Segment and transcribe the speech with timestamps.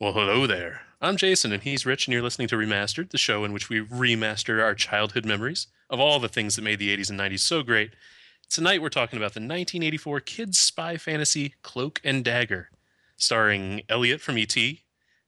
[0.00, 0.80] Well, hello there.
[1.02, 3.84] I'm Jason, and he's Rich, and you're listening to Remastered, the show in which we
[3.84, 7.62] remaster our childhood memories of all the things that made the 80s and 90s so
[7.62, 7.90] great.
[8.48, 12.70] Tonight, we're talking about the 1984 kids' spy fantasy Cloak and Dagger,
[13.18, 14.80] starring Elliot from E.T.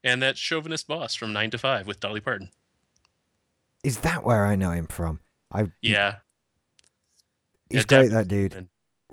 [0.03, 2.49] and that chauvinist boss from 9 to 5 with Dolly Parton.
[3.85, 5.21] Is that where I know him from?
[5.53, 6.17] I Yeah,
[7.69, 8.11] he's yeah, great.
[8.11, 8.69] That dude.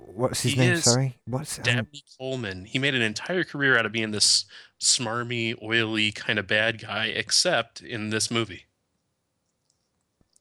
[0.06, 0.76] What's his He name?
[0.76, 1.18] Sorry.
[1.26, 2.64] What's um, Dabney Coleman.
[2.64, 4.44] He made an entire career out of being this
[4.80, 8.66] smarmy, oily kind of bad guy, except in this movie.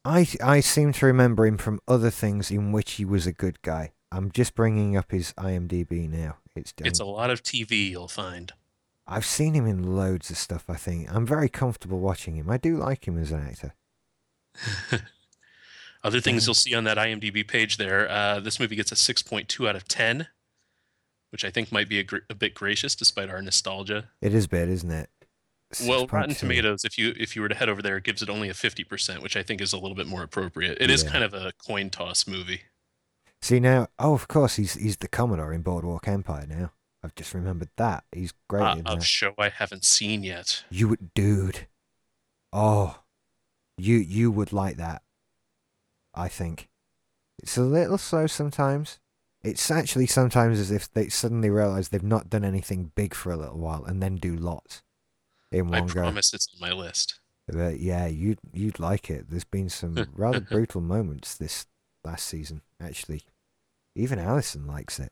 [0.06, 3.62] I I seem to remember him from other things in which he was a good
[3.62, 3.92] guy.
[4.12, 6.38] I'm just bringing up his IMDb now.
[6.56, 8.52] It's It's a lot of TV you'll find.
[9.06, 10.66] I've seen him in loads of stuff.
[10.70, 12.50] I think I'm very comfortable watching him.
[12.50, 13.74] I do like him as an actor.
[16.04, 16.48] Other things Yeah.
[16.50, 18.10] you'll see on that IMDb page there.
[18.10, 20.28] Uh, this movie gets a 6.2 out of 10,
[21.32, 24.10] which I think might be a, gr- a bit gracious despite our nostalgia.
[24.22, 25.10] It is bad, isn't it?
[25.86, 26.38] Well, Rotten 6.2.
[26.40, 28.54] Tomatoes, if you if you were to head over there, it gives it only a
[28.54, 30.78] 50%, which I think is a little bit more appropriate.
[30.82, 31.12] It is Yeah.
[31.12, 32.62] kind of a coin toss movie.
[33.42, 36.72] See now, oh, of course, he's he's the Commodore in Boardwalk Empire now.
[37.04, 38.04] I've just remembered that.
[38.12, 39.04] He's great Uh, in a that.
[39.04, 40.64] show I haven't seen yet.
[40.72, 41.68] You would, dude.
[42.52, 43.04] Oh,
[43.78, 45.04] you you would like that.
[46.14, 46.70] I think
[47.42, 49.00] it's a little slow sometimes.
[49.42, 53.38] It's actually sometimes as if they suddenly realize they've not done anything big for a
[53.38, 54.84] little while and then do lots
[55.52, 56.02] in I one go.
[56.02, 57.20] I promise it's on my list.
[57.48, 59.30] But yeah, you'd you'd like it.
[59.30, 61.66] There's been some rather brutal moments this
[62.04, 63.24] last season, actually.
[63.96, 65.12] Even Alison likes it,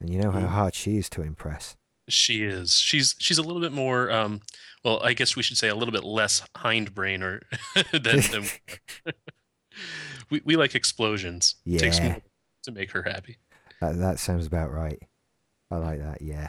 [0.00, 1.76] and you know how hard she is to impress.
[2.08, 2.78] She is.
[2.78, 4.10] She's she's a little bit more.
[4.12, 4.42] Um,
[4.84, 7.42] well, I guess we should say a little bit less hindbrain or
[7.92, 8.44] than, than
[10.30, 11.56] we we like explosions.
[11.66, 12.08] It takes Yeah.
[12.08, 12.22] more
[12.64, 13.38] to make her happy.
[13.80, 14.98] That, that sounds about right.
[15.70, 16.48] I like that, yeah.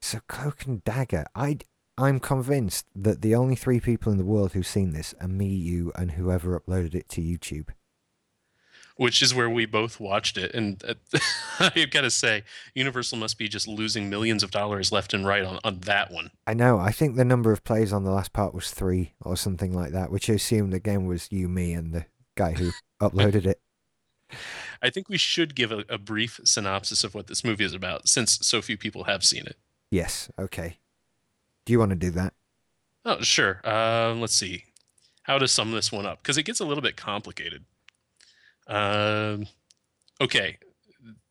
[0.00, 1.58] So Cloak and Dagger, I
[1.98, 5.46] I'm convinced that the only three people in the world who've seen this are me,
[5.48, 7.68] you, and whoever uploaded it to YouTube.
[8.96, 10.94] Which is where we both watched it, and uh,
[11.60, 12.44] I've got to say,
[12.74, 16.30] Universal must be just losing millions of dollars left and right on, on that one.
[16.46, 16.78] I know.
[16.78, 19.92] I think the number of plays on the last part was three or something like
[19.92, 22.70] that, which I assumed again was you, me, and the guy who
[23.00, 23.60] uploaded it.
[24.82, 28.08] I think we should give a, a brief synopsis of what this movie is about,
[28.08, 29.56] since so few people have seen it.
[29.90, 30.30] Yes.
[30.38, 30.78] Okay.
[31.64, 32.34] Do you want to do that?
[33.04, 33.60] Oh, sure.
[33.64, 34.64] Um, let's see
[35.24, 37.64] how to sum this one up because it gets a little bit complicated.
[38.66, 39.46] Um,
[40.20, 40.58] okay,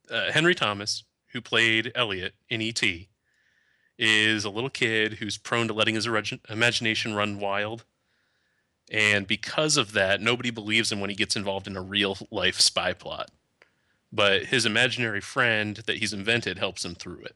[0.10, 3.10] uh, Henry Thomas, who played Elliot in E.T.,
[3.98, 6.08] is a little kid who's prone to letting his
[6.50, 7.86] imagination run wild.
[8.92, 12.60] And because of that, nobody believes him when he gets involved in a real life
[12.60, 13.32] spy plot.
[14.12, 17.36] But his imaginary friend that he's invented helps him through it.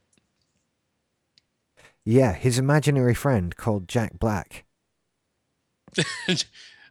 [2.03, 4.65] Yeah, his imaginary friend called Jack Black.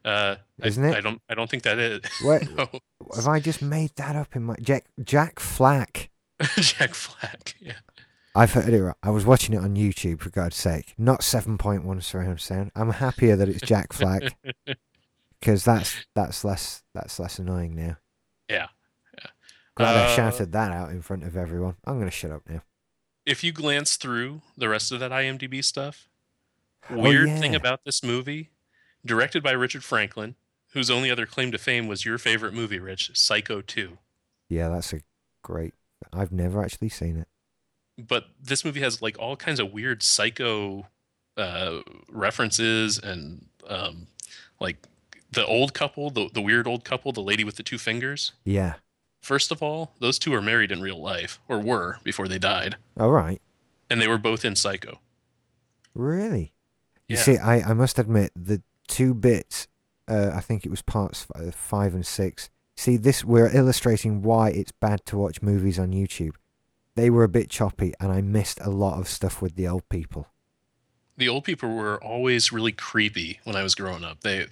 [0.05, 0.97] uh, Isn't I, it?
[0.97, 1.23] I don't.
[1.29, 2.01] I don't think that is.
[2.23, 2.51] What?
[2.51, 2.69] no.
[3.15, 6.11] Have I just made that up in my Jack Jack Flack?
[6.57, 7.55] Jack Flack.
[7.61, 7.75] Yeah.
[8.35, 8.83] I've heard it.
[8.83, 8.97] right.
[9.03, 12.73] I was watching it on YouTube for God's sake, not seven point one surround sound.
[12.75, 14.37] I'm happier that it's Jack Flack
[15.41, 17.97] because that's that's less that's less annoying now.
[18.49, 18.69] Yeah.
[19.77, 21.77] Glad I Uh, shouted that out in front of everyone.
[21.85, 22.63] I'm gonna shut up now.
[23.27, 26.09] If you glance through the rest of that IMDb stuff,
[26.91, 28.51] Oh, weird thing about this movie,
[29.07, 30.35] directed by Richard Franklin,
[30.73, 33.97] whose only other claim to fame was your favorite movie, Rich, Psycho 2.
[34.51, 35.01] Yeah, that's a
[35.43, 35.73] great.
[36.13, 37.27] I've never actually seen it.
[37.99, 40.87] But this movie has like all kinds of weird psycho
[41.37, 44.09] uh, references and um,
[44.61, 44.79] like
[45.31, 48.33] the old couple, the, the weird old couple, the lady with the two fingers.
[48.45, 48.75] Yeah.
[49.21, 52.77] First of all, those two are married in real life, or were before they died,
[53.01, 53.41] All right.
[53.89, 55.01] and they were both in Psycho.
[55.95, 56.53] Really?
[57.09, 57.17] Yeah.
[57.17, 59.67] You see, I, I must admit the two bits.
[60.07, 62.51] Uh, I think it was parts five and six.
[62.77, 66.35] See, this we're illustrating why it's bad to watch movies on YouTube.
[66.97, 69.89] They were a bit choppy, and I missed a lot of stuff with the old
[69.89, 70.29] people.
[71.17, 74.21] the old people were always really creepy when I was growing up.
[74.23, 74.47] They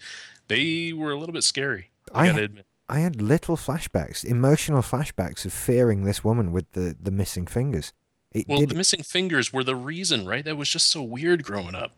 [0.49, 1.91] they were a little bit scary.
[2.15, 2.67] I, I- gotta admit.
[2.89, 7.93] I had little flashbacks, emotional flashbacks of fearing this woman with the, the missing fingers.
[8.33, 8.69] It Well, did.
[8.69, 10.45] the missing fingers were the reason, right?
[10.45, 11.93] That was just so weird growing up.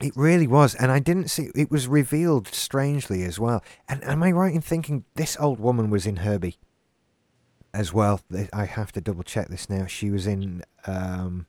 [0.00, 1.50] It really was, and I didn't see.
[1.54, 3.62] It was revealed strangely as well.
[3.86, 6.56] And am I right in thinking this old woman was in Herbie
[7.72, 8.20] as well?
[8.52, 9.86] I have to double check this now.
[9.86, 10.62] She was in.
[10.86, 11.46] Um,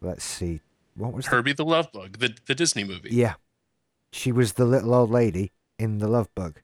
[0.00, 0.60] let's see,
[0.96, 3.10] what was the Herbie the Love Bug, the the Disney movie.
[3.12, 3.34] Yeah.
[4.12, 6.60] She was the little old lady in the Love Bug.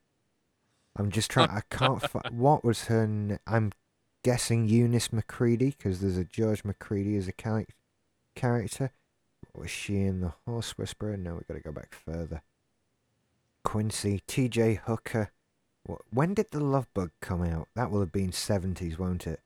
[0.96, 1.50] I'm just trying.
[1.50, 2.00] I can't.
[2.02, 3.02] Fi- what was her?
[3.02, 3.72] N- I'm
[4.22, 7.66] guessing Eunice McCready because there's a George McCready as a char-
[8.34, 8.92] character.
[9.54, 11.16] Was she in The Horse Whisperer?
[11.16, 12.42] No, we've got to go back further.
[13.64, 14.80] Quincy, T.J.
[14.86, 15.30] Hooker.
[15.88, 17.68] Wh- When did The Love Bug come out?
[17.74, 19.40] That will have been 70s, won't it?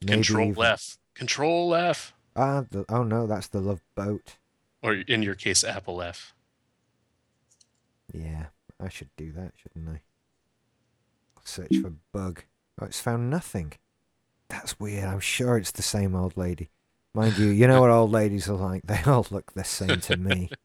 [0.00, 0.98] Maybe Control even- F.
[1.14, 2.14] Control F.
[2.34, 4.36] Ah, the, oh no, that's The Love Boat.
[4.82, 6.34] Or in your case, Apple F.
[8.12, 8.46] Yeah,
[8.80, 10.00] I should do that, shouldn't I?
[11.44, 12.44] Search for bug.
[12.80, 13.74] Oh, it's found nothing.
[14.48, 15.04] That's weird.
[15.04, 16.70] I'm sure it's the same old lady.
[17.14, 18.82] Mind you, you know what old ladies are like.
[18.86, 20.50] They all look the same to me.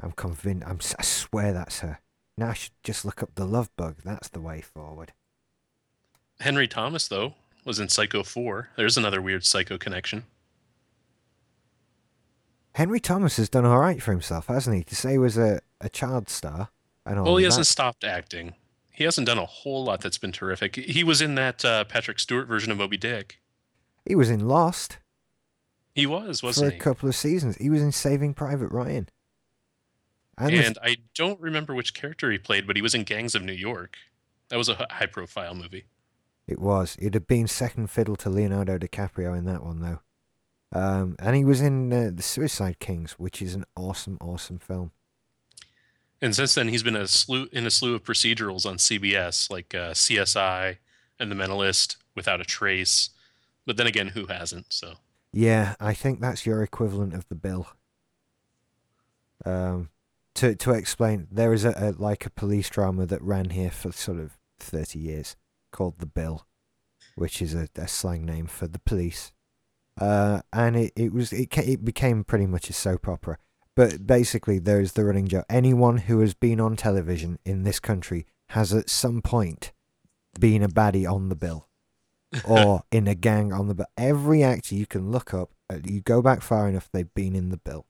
[0.00, 0.66] I'm convinced.
[0.66, 2.00] I'm, si swear that's her.
[2.38, 3.96] Now I should just look up the love bug.
[4.04, 5.12] That's the way forward.
[6.40, 7.34] Henry Thomas, though,
[7.64, 8.70] was in Psycho 4.
[8.76, 10.24] There's another weird Psycho connection.
[12.74, 14.84] Henry Thomas has done all right for himself, hasn't he?
[14.84, 16.68] To say he was a, a child star
[17.06, 17.48] and all Well, he that.
[17.52, 18.54] hasn't stopped acting.
[18.90, 20.76] He hasn't done a whole lot that's been terrific.
[20.76, 23.40] He was in that uh, Patrick Stewart version of Moby Dick.
[24.04, 24.98] He was in Lost
[25.94, 26.70] He was, wasn't he?
[26.70, 26.80] for a he?
[26.80, 27.56] couple of seasons.
[27.56, 29.08] He was in Saving Private Ryan.
[30.38, 33.42] And, And I don't remember which character he played, but he was in Gangs of
[33.42, 33.96] New York.
[34.48, 35.84] That was a high profile movie.
[36.46, 36.96] It was.
[37.00, 40.00] It had been second fiddle to Leonardo DiCaprio in that one, though.
[40.72, 44.92] Um, and he was in uh, The Suicide Kings, which is an awesome, awesome film.
[46.20, 49.74] And since then, he's been a slew in a slew of procedurals on CBS, like
[49.74, 50.76] uh, CSI
[51.18, 53.10] and The Mentalist, Without a Trace.
[53.66, 54.72] But then again, who hasn't?
[54.72, 54.94] So
[55.32, 57.68] Yeah, I think that's your equivalent of The Bill.
[59.44, 59.90] Um,
[60.36, 63.92] to to explain, there is a, a like a police drama that ran here for
[63.92, 65.36] sort of thirty years
[65.72, 66.46] called The Bill,
[67.16, 69.32] which is a, a slang name for the police.
[69.98, 73.38] Uh, and it, it was it it became pretty much a soap opera.
[73.74, 78.26] But basically, there's the running joke: anyone who has been on television in this country
[78.50, 79.72] has at some point
[80.38, 81.68] been a baddie on the bill
[82.44, 83.86] or in a gang on the bill.
[83.96, 87.48] Every actor you can look up, uh, you go back far enough, they've been in
[87.48, 87.86] the bill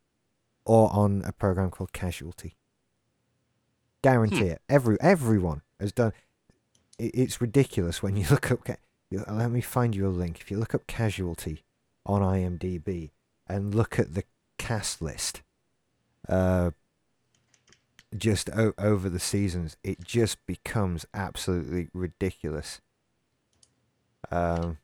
[0.66, 2.56] or on a program called Casualty.
[4.02, 4.62] Guarantee it.
[4.68, 6.12] Every everyone has done.
[6.98, 8.68] It, it's ridiculous when you look up.
[9.10, 10.40] Let me find you a link.
[10.40, 11.64] If you look up Casualty
[12.04, 13.10] on IMDb
[13.48, 14.24] and look at the
[14.58, 15.42] cast list,
[16.28, 16.72] uh,
[18.16, 22.80] just o- over the seasons, it just becomes absolutely ridiculous.
[24.30, 24.78] Um,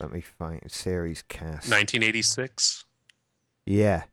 [0.00, 1.70] let me find series cast.
[1.70, 2.84] 1986.
[3.66, 4.04] Yeah.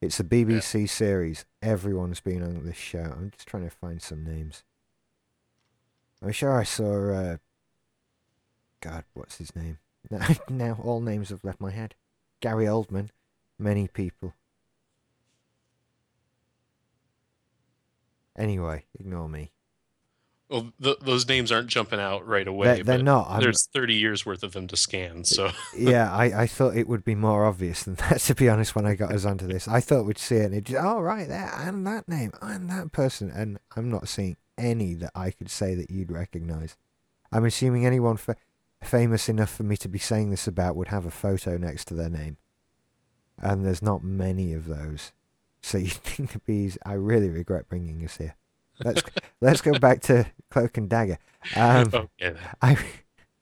[0.00, 1.44] It's a BBC series.
[1.62, 3.14] Everyone's been on this show.
[3.16, 4.62] I'm just trying to find some names.
[6.22, 7.36] I'm sure I saw uh
[8.80, 9.78] God, what's his name?
[10.10, 11.94] Now, now all names have left my head.
[12.40, 13.10] Gary Oldman.
[13.58, 14.32] Many people.
[18.36, 19.50] Anyway, ignore me.
[20.48, 22.76] Well, th- those names aren't jumping out right away.
[22.76, 23.26] They're, they're not.
[23.28, 25.24] I'm, There's 30 years worth of them to scan.
[25.24, 28.74] So yeah, I, I thought it would be more obvious than that, to be honest,
[28.74, 29.68] when I got us onto this.
[29.68, 32.70] I thought we'd see it and it just, oh, right, there, and that name, and
[32.70, 33.30] that person.
[33.30, 36.76] And I'm not seeing any that I could say that you'd recognize.
[37.30, 38.36] I'm assuming anyone fa-
[38.82, 41.94] famous enough for me to be saying this about would have a photo next to
[41.94, 42.38] their name.
[43.36, 45.12] And there's not many of those.
[45.60, 48.34] So you think the bees, I really regret bringing us here.
[48.82, 49.02] Let's
[49.40, 51.18] let's go back to Cloak and Dagger.
[51.56, 52.08] Um.
[52.62, 52.78] I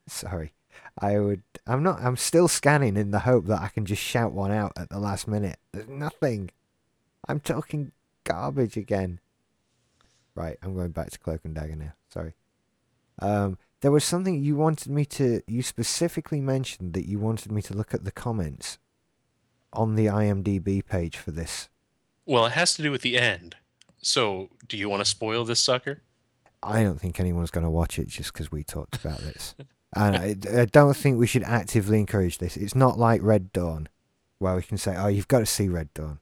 [0.07, 0.53] sorry.
[0.99, 4.33] I would I'm not I'm still scanning in the hope that I can just shout
[4.33, 5.59] one out at the last minute.
[5.73, 6.51] There's nothing.
[7.29, 7.93] I'm talking
[8.25, 9.21] garbage again.
[10.35, 11.93] Right, I'm going back to Cloak and Dagger now.
[12.09, 12.35] Sorry.
[13.21, 17.61] Um there was something you wanted me to you specifically mentioned that you wanted me
[17.63, 18.79] to look at the comments
[19.73, 21.69] on the IMDb page for this.
[22.25, 23.57] Well, it has to do with the end.
[24.03, 26.03] So, do you want to spoil this sucker?
[26.63, 29.55] I don't think anyone's going to watch it just because we talked about this.
[29.95, 32.57] and I, I don't think we should actively encourage this.
[32.57, 33.89] It's not like Red Dawn,
[34.39, 36.19] where we can say, "Oh, you've got to see Red Dawn."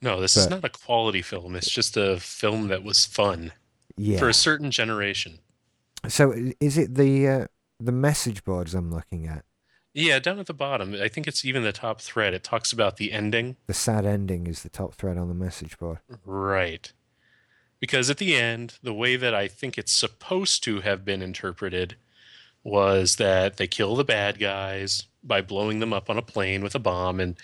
[0.00, 1.56] No, this is not a quality film.
[1.56, 3.50] It's just a film that was fun
[3.96, 4.18] Yeah.
[4.18, 5.40] for a certain generation.
[6.06, 7.46] So is it the uh,
[7.80, 9.44] the message boards I'm looking at?
[9.94, 12.32] Yeah, down at the bottom, I think it's even the top thread.
[12.32, 13.56] It talks about the ending.
[13.66, 15.98] The sad ending is the top thread on the message board.
[16.24, 16.92] Right.
[17.80, 21.96] Because at the end, the way that I think it's supposed to have been interpreted
[22.64, 26.74] was that they kill the bad guys by blowing them up on a plane with
[26.74, 27.20] a bomb.
[27.20, 27.36] And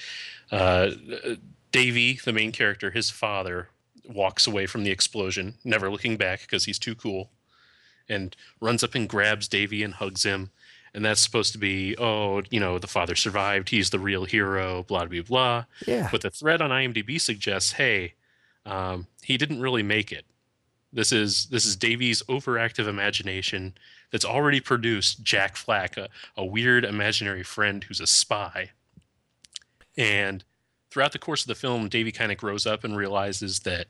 [0.51, 0.91] uh,
[1.71, 3.69] Davy, the main character, his father,
[4.09, 7.31] walks away from the explosion, never looking back because he's too cool,
[8.09, 10.51] and runs up and grabs Davy and hugs him.
[10.93, 13.71] And that's supposed to be, oh, you know, the father survived.
[13.71, 15.65] He's the real hero, blah, blah, blah.
[15.87, 16.09] Yeah.
[16.13, 18.15] But the thread on IMDb suggests, hey,
[18.67, 20.25] um, he didn't really make it.
[20.93, 23.75] This is this is Davy's overactive imagination
[24.13, 28.71] that's already produced Jack Flack, a, a weird imaginary friend who's a spy.
[29.97, 30.45] And
[30.91, 33.87] throughout the course of the film, Davy kind of grows up and realizes that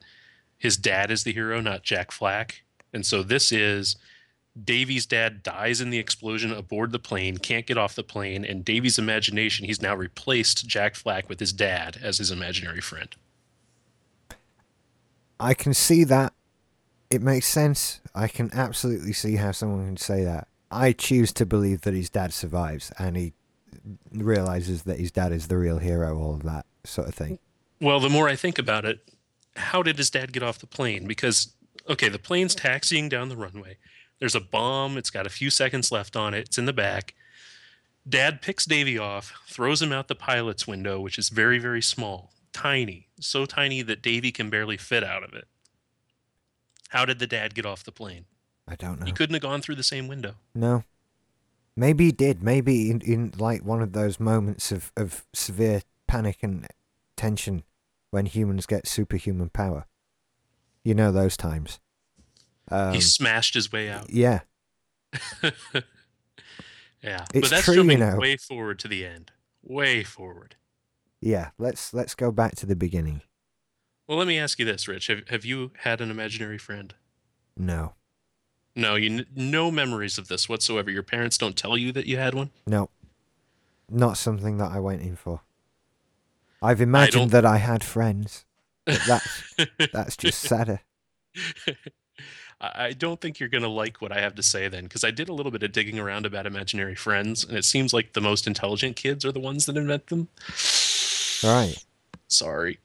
[0.57, 2.63] his dad is the hero, not Jack Flack.
[2.93, 3.97] And so this is
[4.63, 8.65] Davy's dad dies in the explosion aboard the plane, can't get off the plane, and
[8.65, 13.15] Davy's imagination, he's now replaced Jack Flack with his dad as his imaginary friend.
[15.45, 16.33] I can see that.
[17.11, 18.01] It makes sense.
[18.15, 20.49] I can absolutely see how someone can say that.
[20.71, 23.35] I choose to believe that his dad survives and he
[24.11, 27.39] realizes that his dad is the real hero, all of that sort of thing.
[27.79, 29.07] Well, the more I think about it,
[29.57, 31.07] how did his dad get off the plane?
[31.07, 31.53] Because,
[31.91, 33.77] okay, the plane's taxiing down the runway.
[34.21, 34.97] There's a bomb.
[34.97, 36.47] It's got a few seconds left on it.
[36.47, 37.15] It's in the back.
[38.09, 42.31] Dad picks Davy off, throws him out the pilot's window, which is very, very small,
[42.55, 45.47] tiny, so tiny that Davy can barely fit out of it.
[46.89, 48.25] How did the dad get off the plane?
[48.67, 49.05] I don't know.
[49.07, 50.37] He couldn't have gone through the same window.
[50.55, 50.85] No.
[51.77, 52.43] Maybe he did.
[52.43, 56.67] Maybe in, in like one of those moments of, of severe panic and
[57.17, 57.65] tension
[58.11, 59.87] when humans get superhuman power.
[60.85, 61.81] You know those times.
[62.71, 64.09] Um, he smashed his way out.
[64.11, 64.41] yeah.
[67.03, 68.17] yeah, It's but that's true, you know.
[68.17, 69.33] way forward to the end.
[69.63, 70.57] Way forward.
[71.25, 71.51] Yeah.
[71.59, 73.23] Let's let's go back to the beginning.
[74.07, 75.07] Well, let me ask you this, Rich.
[75.07, 76.95] Have have you had an imaginary friend?
[77.57, 77.95] No.
[78.77, 80.91] No, you n- no memories of this whatsoever.
[80.91, 82.51] Your parents don't tell you that you had one.
[82.67, 82.91] No.
[83.89, 85.41] Not something that I went in for.
[86.61, 88.45] I've imagined don't- that I had friends.
[88.85, 89.57] But that's
[89.93, 90.81] that's just sadder.
[92.61, 95.11] I I don't think you're gonna like what I have to say then, because I
[95.11, 98.21] did a little bit of digging around about imaginary friends, and it seems like the
[98.21, 100.29] most intelligent kids are the ones that invent them.
[101.45, 101.77] Right.
[102.29, 102.79] Sorry.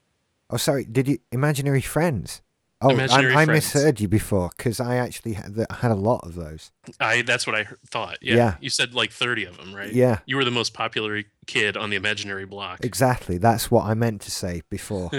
[0.50, 0.84] Oh, sorry.
[0.86, 2.42] Did you imaginary friends?
[2.82, 3.74] Oh, Imaginary I, I friends.
[3.76, 6.72] misheard you before because I actually had, had a lot of those.
[6.98, 8.20] I that's what I thought.
[8.22, 8.36] Yeah.
[8.36, 8.56] Yeah.
[8.62, 9.92] You said like 30 of them, right?
[9.92, 12.86] Yeah, You were the most popular kid on the imaginary block.
[12.86, 13.38] exactly.
[13.38, 15.12] That's what I meant to say before.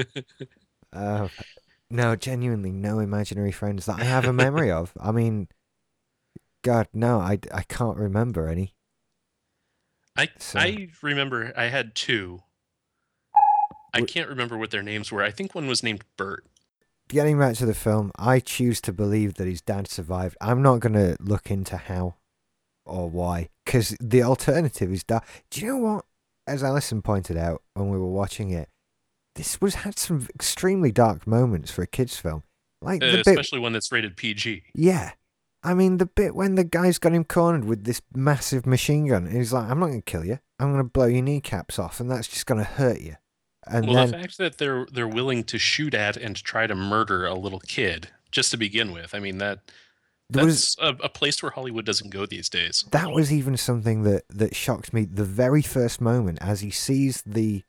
[0.95, 1.29] uh,
[1.91, 4.93] no, genuinely, no imaginary friends that I have a memory of.
[4.99, 5.49] I mean,
[6.63, 8.75] God, no, I, I can't remember any.
[10.17, 12.43] I So- I remember I had two.
[13.93, 15.23] I can't remember what their names were.
[15.23, 16.45] I think one was named Bert.
[17.09, 20.37] Getting back to the film, I choose to believe that his dad survived.
[20.41, 22.15] I'm not going to look into how
[22.85, 25.25] or why because the alternative is that.
[25.51, 26.05] Do you know what?
[26.47, 28.69] As Alison pointed out when we were watching it,
[29.37, 32.43] this was had some extremely dark moments for a kids' film.
[32.83, 34.65] Like Uh, the bit especially one that's rated PG.
[34.75, 35.13] Yeah.
[35.63, 39.27] I mean, the bit when the guy's got him cornered with this massive machine gun,
[39.27, 40.39] and he's like, I'm not going to kill you.
[40.59, 43.17] I'm going to blow your kneecaps off, and that's just going to hurt you.
[43.71, 46.75] And well, then, the fact that they're they're willing to shoot at and try to
[46.75, 49.61] murder a little kid just to begin with, I mean that
[50.31, 52.85] there was, that's a, a place where Hollywood doesn't go these days.
[52.93, 57.23] that was even something that, that shocked me the very first moment as he sees
[57.27, 57.65] the.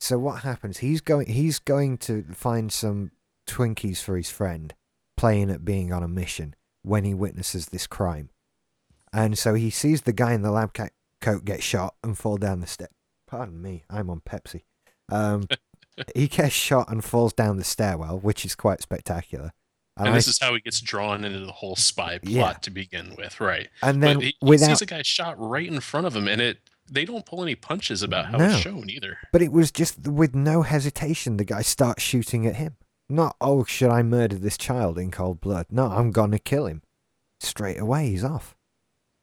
[0.00, 0.78] So what happens?
[0.78, 1.26] He's going.
[1.26, 3.12] He's going to find some
[3.46, 4.74] Twinkies for his friend,
[5.16, 8.30] playing at being on a mission when he witnesses this crime,
[9.12, 10.72] and so he sees the guy in the lab
[11.20, 12.90] coat get shot and fall down the step.
[13.26, 14.62] Pardon me, I'm on Pepsi.
[15.10, 15.46] Um,
[16.14, 19.52] he gets shot and falls down the stairwell, which is quite spectacular.
[19.96, 22.52] And, I- this is how he gets drawn into the whole spy plot Yeah.
[22.52, 23.68] to begin with, right?
[23.82, 26.58] and then he, he sees a guy shot right in front of him, and it
[26.88, 28.44] they don't pull any punches about how No.
[28.50, 29.18] it's shown either.
[29.32, 32.76] But it was just with no hesitation, the guy starts shooting at him.
[33.08, 35.66] Not, oh, should I murder this child in cold blood?
[35.70, 36.82] No, I'm going to kill him.
[37.40, 38.54] Straight away, he's off.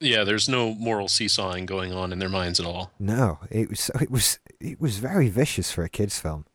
[0.01, 2.91] Yeah, there's no moral seesawing going on in their minds at all.
[2.99, 6.45] No, it was it was it was very vicious for a kids' film.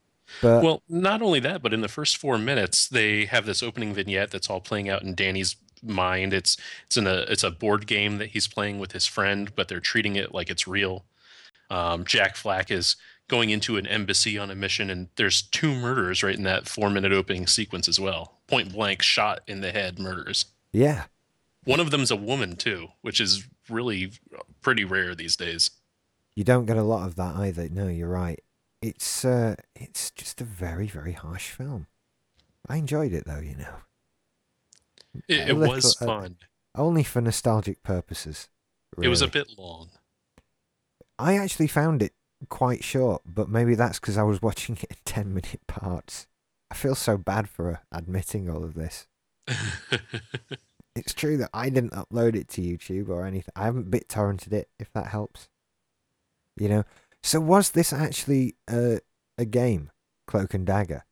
[0.42, 3.94] But Well, not only that, but in the first four minutes, they have this opening
[3.94, 6.32] vignette that's all playing out in Danny's mind.
[6.32, 9.68] It's it's in a it's a board game that he's playing with his friend, but
[9.68, 11.04] they're treating it like it's real.
[11.70, 12.96] Um, Jack Flack is
[13.28, 16.90] going into an embassy on a mission, and there's two murders right in that four
[16.90, 18.38] minute opening sequence as well.
[18.46, 20.46] Point blank, shot in the head murders.
[20.72, 21.04] yeah,
[21.64, 24.12] One of them's a woman too, which is really
[24.62, 25.70] pretty rare these days.
[26.38, 27.68] You don't get a lot of that either.
[27.68, 28.38] No, you're right.
[28.80, 31.88] It's uh, it's just a very very harsh film.
[32.68, 33.74] I enjoyed it though, you know,
[35.28, 36.36] It, it little- was uh, fun.
[36.76, 38.48] only for nostalgic purposes.
[39.02, 39.90] It was a bit long.
[41.18, 42.12] I actually found it
[42.48, 46.28] quite short, but maybe that's because I was watching it in 10 minute parts.
[46.70, 49.06] I feel so bad for admitting all of this.
[50.96, 53.52] It's true that I didn't upload it to YouTube or anything.
[53.54, 55.48] I haven't bit torrented it, if that helps.
[56.60, 56.84] You know?
[57.22, 59.00] So was this actually a,
[59.36, 59.90] a game,
[60.26, 61.04] Cloak and Dagger?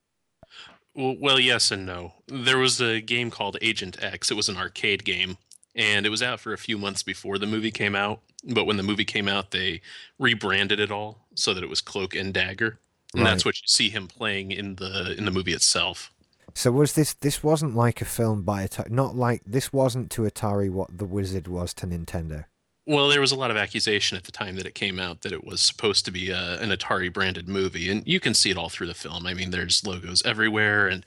[0.95, 2.15] Well, well, yes and no.
[2.27, 4.31] There was a game called Agent X.
[4.31, 5.37] It was an arcade game,
[5.75, 8.21] and it was out for a few months before the movie came out.
[8.45, 9.81] But when the movie came out, they
[10.19, 12.79] rebranded it all so that it was Cloak and Dagger.
[13.13, 13.31] and Right.
[13.31, 16.13] that's what you see him playing in the in the movie itself.
[16.55, 17.13] So was this?
[17.13, 18.91] This wasn't like a film by Atari.
[18.91, 22.45] Not like this wasn't to Atari what The Wizard was to Nintendo.
[22.87, 25.33] Well, there was a lot of accusation at the time that it came out that
[25.33, 28.57] it was supposed to be a, an Atari branded movie, and you can see it
[28.57, 29.27] all through the film.
[29.27, 31.05] I mean, there's logos everywhere, and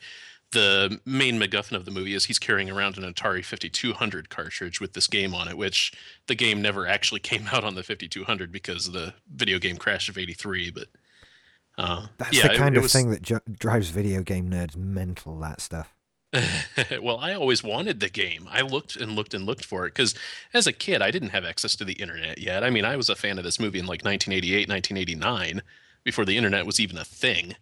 [0.52, 4.92] the main MacGuffin of the movie is he's carrying around an Atari 5200 cartridge with
[4.92, 5.92] this game on it, which
[6.26, 10.08] the game never actually came out on the 5200 because of the video game crash
[10.10, 10.70] of '83.
[10.72, 10.88] But
[11.78, 14.76] uh, That's yeah, the kind it of was- thing that ju- drives video game nerds
[14.76, 15.38] mental.
[15.38, 15.94] That stuff.
[17.02, 18.48] well, I always wanted the game.
[18.50, 20.14] I looked and looked and looked for it because
[20.54, 22.62] as a kid, I didn't have access to the internet yet.
[22.62, 25.62] I mean, I was a fan of this movie in like 1988, 1989,
[26.04, 27.56] before the internet was even a thing.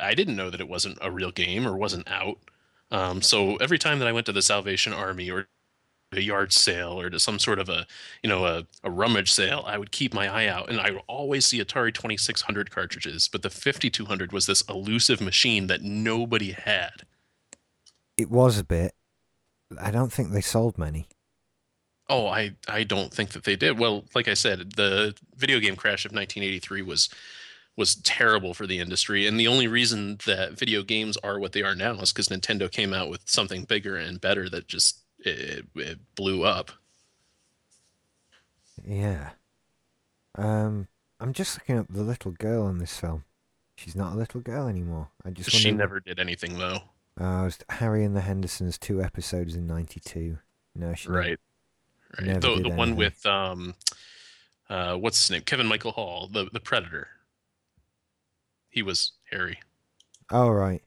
[0.00, 2.38] I didn't know that it wasn't a real game or wasn't out.
[2.90, 5.48] Um, so every time that I went to the Salvation Army or
[6.12, 7.86] a yard sale or to some sort of a
[8.22, 11.02] you know a, a rummage sale i would keep my eye out and i would
[11.08, 17.02] always see atari 2600 cartridges but the 5200 was this elusive machine that nobody had
[18.16, 18.94] It was a bit.
[19.80, 21.08] I don't think they sold many.
[22.08, 23.78] Oh, I I don't think that they did.
[23.78, 27.08] Well, like I said, the video game crash of 1983 was
[27.76, 31.62] was terrible for the industry, and the only reason that video games are what they
[31.62, 35.66] are now is because Nintendo came out with something bigger and better that just it,
[35.74, 36.70] it blew up.
[38.86, 39.30] Yeah.
[40.36, 40.88] Um,
[41.20, 43.24] I'm just looking at the little girl in this film.
[43.76, 45.08] She's not a little girl anymore.
[45.24, 46.80] I just She never did anything though.
[47.20, 50.38] Uh, it was Harry and the Hendersons, two episodes in '92.
[50.74, 51.38] No, she Right.
[52.18, 52.26] Right.
[52.26, 53.74] Never The the one with um
[54.68, 55.42] uh what's his name?
[55.42, 57.08] Kevin Michael Hall, the the Predator.
[58.68, 59.58] He was Harry.
[60.30, 60.82] Oh right.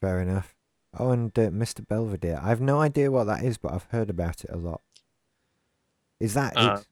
[0.00, 0.54] Fair enough.
[0.98, 1.86] Oh, and uh, Mr.
[1.86, 2.38] Belvedere.
[2.42, 4.80] I have no idea what that is, but I've heard about it a lot.
[6.20, 6.86] Is that Uh, it?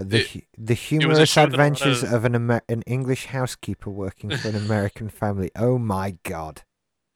[0.00, 2.82] Uh, the it- the humorous show that a lot adventures of- of an Amer- an
[2.82, 5.50] English housekeeper working for an American family.
[5.56, 6.62] Oh my god.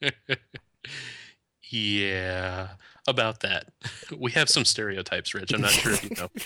[1.71, 2.69] yeah,
[3.07, 3.67] about that.
[4.17, 5.53] We have some stereotypes, Rich.
[5.53, 6.29] I'm not sure if you know.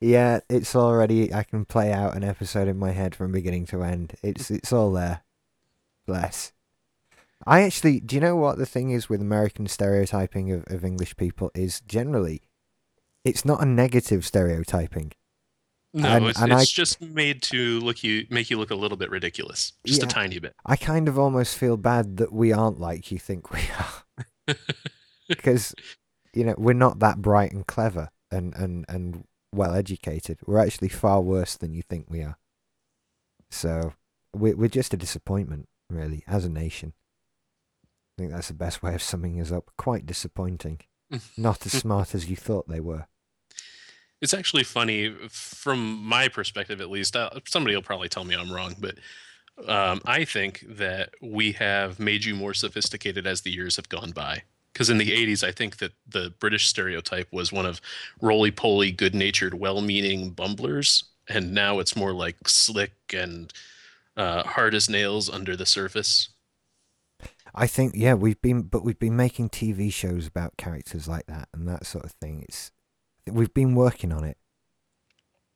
[0.00, 1.34] Yeah, it's already.
[1.34, 4.14] I can play out an episode in my head from beginning to end.
[4.22, 5.20] It's it's all there.
[6.06, 6.52] Bless.
[7.46, 11.16] I actually, do you know what the thing is with American stereotyping of, of English
[11.16, 12.42] people is generally,
[13.24, 15.12] it's not a negative stereotyping.
[15.92, 18.76] No, And- it's, and it's I- just made to look you make you look a
[18.76, 20.06] little bit ridiculous, just Yeah.
[20.06, 20.54] a tiny bit.
[20.64, 24.54] I kind of almost feel bad that we aren't like you think we are,
[25.28, 25.74] because
[26.32, 30.38] you know we're not that bright and clever and and and well educated.
[30.46, 32.38] We're actually far worse than you think we are.
[33.50, 33.94] So
[34.32, 36.92] we're we're just a disappointment, really, as a nation.
[37.84, 39.70] I think that's the best way of summing us up.
[39.76, 40.80] Quite disappointing.
[41.36, 43.06] Not as smart as you thought they were.
[44.20, 47.16] It's actually funny from my perspective, at least.
[47.16, 48.96] Uh, somebody will probably tell me I'm wrong, but
[49.66, 54.10] um, I think that we have made you more sophisticated as the years have gone
[54.10, 54.42] by.
[54.72, 57.80] Because in the 80s, I think that the British stereotype was one of
[58.20, 61.04] roly poly, good natured, well meaning bumblers.
[61.28, 63.52] And now it's more like slick and
[64.16, 66.28] uh, hard as nails under the surface.
[67.54, 71.48] I think yeah, we've been but we've been making TV shows about characters like that
[71.52, 72.44] and that sort of thing.
[72.48, 72.70] It's
[73.26, 74.36] we've been working on it.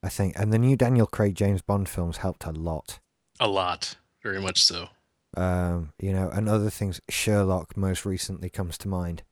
[0.03, 2.99] I think and the new Daniel Craig James Bond films helped a lot.
[3.39, 4.89] A lot, very much so.
[5.35, 9.23] Um, you know, and other things Sherlock most recently comes to mind.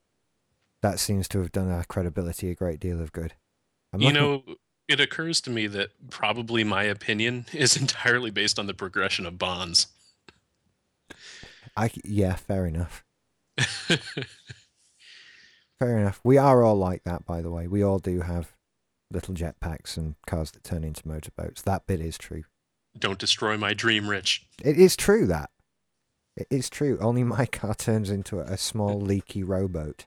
[0.81, 3.35] That seems to have done our credibility a great deal of good.
[3.93, 4.55] I'm you looking- know,
[4.89, 9.37] it occurs to me that probably my opinion is entirely based on the progression of
[9.37, 9.87] bonds.
[11.77, 13.03] I yeah, fair enough.
[15.83, 16.19] Fair enough.
[16.23, 17.67] We are all like that, by the way.
[17.67, 18.53] We all do have
[19.11, 21.61] little jetpacks and cars that turn into motorboats.
[21.61, 22.43] That bit is true.
[22.97, 24.45] Don't destroy my dream, Rich.
[24.63, 25.49] It is true that.
[26.37, 26.97] It is true.
[27.01, 30.05] Only my car turns into a small leaky rowboat.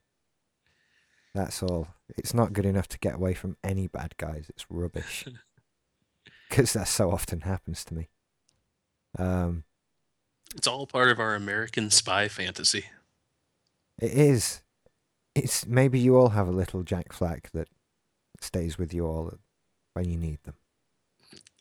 [1.34, 1.88] That's all.
[2.16, 4.46] It's not good enough to get away from any bad guys.
[4.48, 5.26] It's rubbish.
[6.48, 8.08] Because that so often happens to me.
[9.18, 9.64] Um,
[10.54, 12.84] It's all part of our American spy fantasy.
[14.00, 14.62] it is.
[15.36, 17.68] It's maybe you all have a little Jack Flack that
[18.40, 19.34] stays with you all
[19.92, 20.54] when you need them.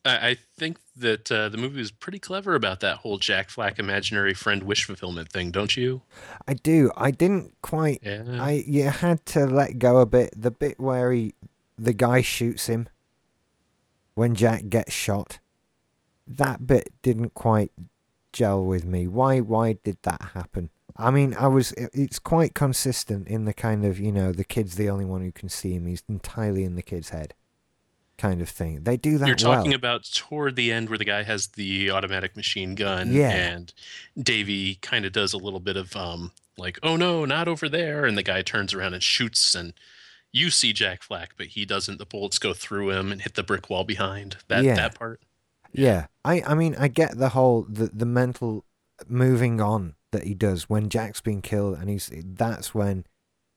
[0.05, 3.77] I, I think that uh, the movie was pretty clever about that whole Jack Flack
[3.77, 6.03] imaginary friend wish fulfillment thing, don't you?
[6.47, 6.89] I do.
[6.95, 8.23] I didn't quite Yeah.
[8.39, 10.33] I you had to let go a bit.
[10.37, 11.33] The bit where he,
[11.77, 12.87] the guy shoots him
[14.13, 15.39] when Jack gets shot.
[16.25, 17.71] That bit didn't quite
[18.31, 19.05] gel with me.
[19.07, 19.41] Why?
[19.41, 20.69] Why did that happen?
[20.97, 21.71] I mean, I was.
[21.73, 25.31] It's quite consistent in the kind of you know the kid's the only one who
[25.31, 25.85] can see him.
[25.87, 27.33] He's entirely in the kid's head.
[28.17, 28.83] kind of thing.
[28.83, 29.75] They do that You're talking well.
[29.75, 33.29] about toward the end where the guy has the automatic machine gun Yeah.
[33.31, 33.73] and
[34.17, 38.05] Davy kind of does a little bit of um like, oh no, not over there.
[38.05, 39.73] And the guy turns around and shoots and
[40.31, 41.97] you see Jack Flack, but he doesn't.
[41.97, 44.37] The bullets go through him and hit the brick wall behind.
[44.47, 44.75] That Yeah.
[44.75, 45.19] that part.
[45.73, 48.63] Yeah, I, I mean, I get the whole the the mental
[49.09, 53.05] moving on that he does when Jack's been killed, and he's that's when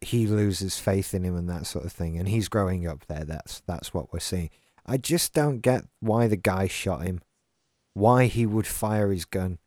[0.01, 3.25] he loses faith in him and that sort of thing, and he's growing up there.
[3.25, 4.51] That's that's what we're seeing.
[4.85, 7.21] I just don't get why the guy shot him,
[7.95, 9.59] why he would fire his gun.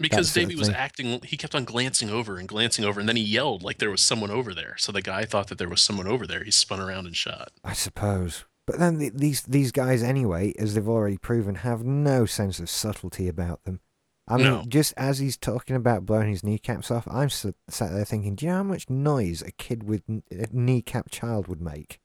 [0.00, 3.22] Because Davy was acting he kept on glancing over and glancing over and then he
[3.22, 4.76] yelled like there was someone over there.
[4.78, 6.44] So the guy thought that there was someone over there.
[6.44, 7.50] He spun around and shot.
[7.64, 12.26] I suppose, but then the, these these guys anyway, as they've already proven, have no
[12.26, 13.80] sense of subtlety about them.
[14.28, 14.64] I mean, No.
[14.68, 18.52] just as he's talking about blowing his kneecaps off, I'm sat there thinking, do you
[18.52, 21.98] know how much noise a kid with a kneecap child would make?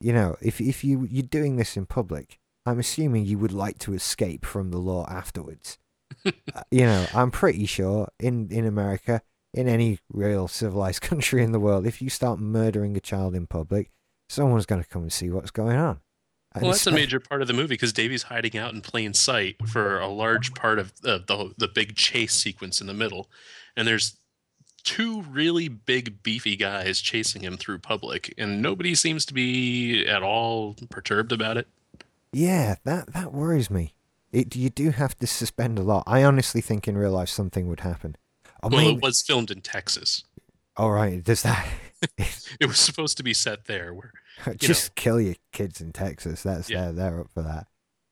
[0.00, 3.78] You know, if if you you're doing this in public, I'm assuming you would like
[3.80, 5.78] to escape from the law afterwards.
[6.54, 9.22] Uh, you know, I'm pretty sure in in America,
[9.54, 13.46] in any real civilized country in the world, if you start murdering a child in
[13.46, 13.90] public,
[14.28, 16.00] someone's going to come and see what's going on.
[16.54, 19.56] Well, that's a major part of the movie because Davy's hiding out in plain sight
[19.68, 23.28] for a large part of the, the the big chase sequence in the middle,
[23.76, 24.16] and there's
[24.82, 30.24] two really big beefy guys chasing him through public, and nobody seems to be at
[30.24, 31.68] all perturbed about it.
[32.32, 33.94] Yeah, that that worries me.
[34.32, 36.02] It you do have to suspend a lot.
[36.06, 38.16] I honestly think in real life something would happen.
[38.60, 40.24] Or well, it was filmed in Texas.
[40.76, 41.66] all right, does that
[42.60, 44.12] It was supposed to be set there, where
[44.56, 46.42] just kill your kids in Texas?
[46.42, 46.86] That's Yeah.
[46.86, 47.66] they're they're up for that.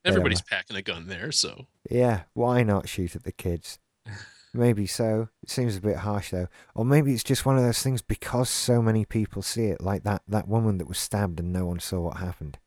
[0.05, 1.31] Everybody's packing a gun there.
[1.31, 3.79] So Yeah, why not shoot at the kids?
[4.53, 5.29] Maybe so.
[5.43, 6.47] It seems a bit harsh though.
[6.73, 10.03] Or maybe it's just one of those things because so many people see it, like
[10.03, 12.57] that that woman that was stabbed and no one saw what happened.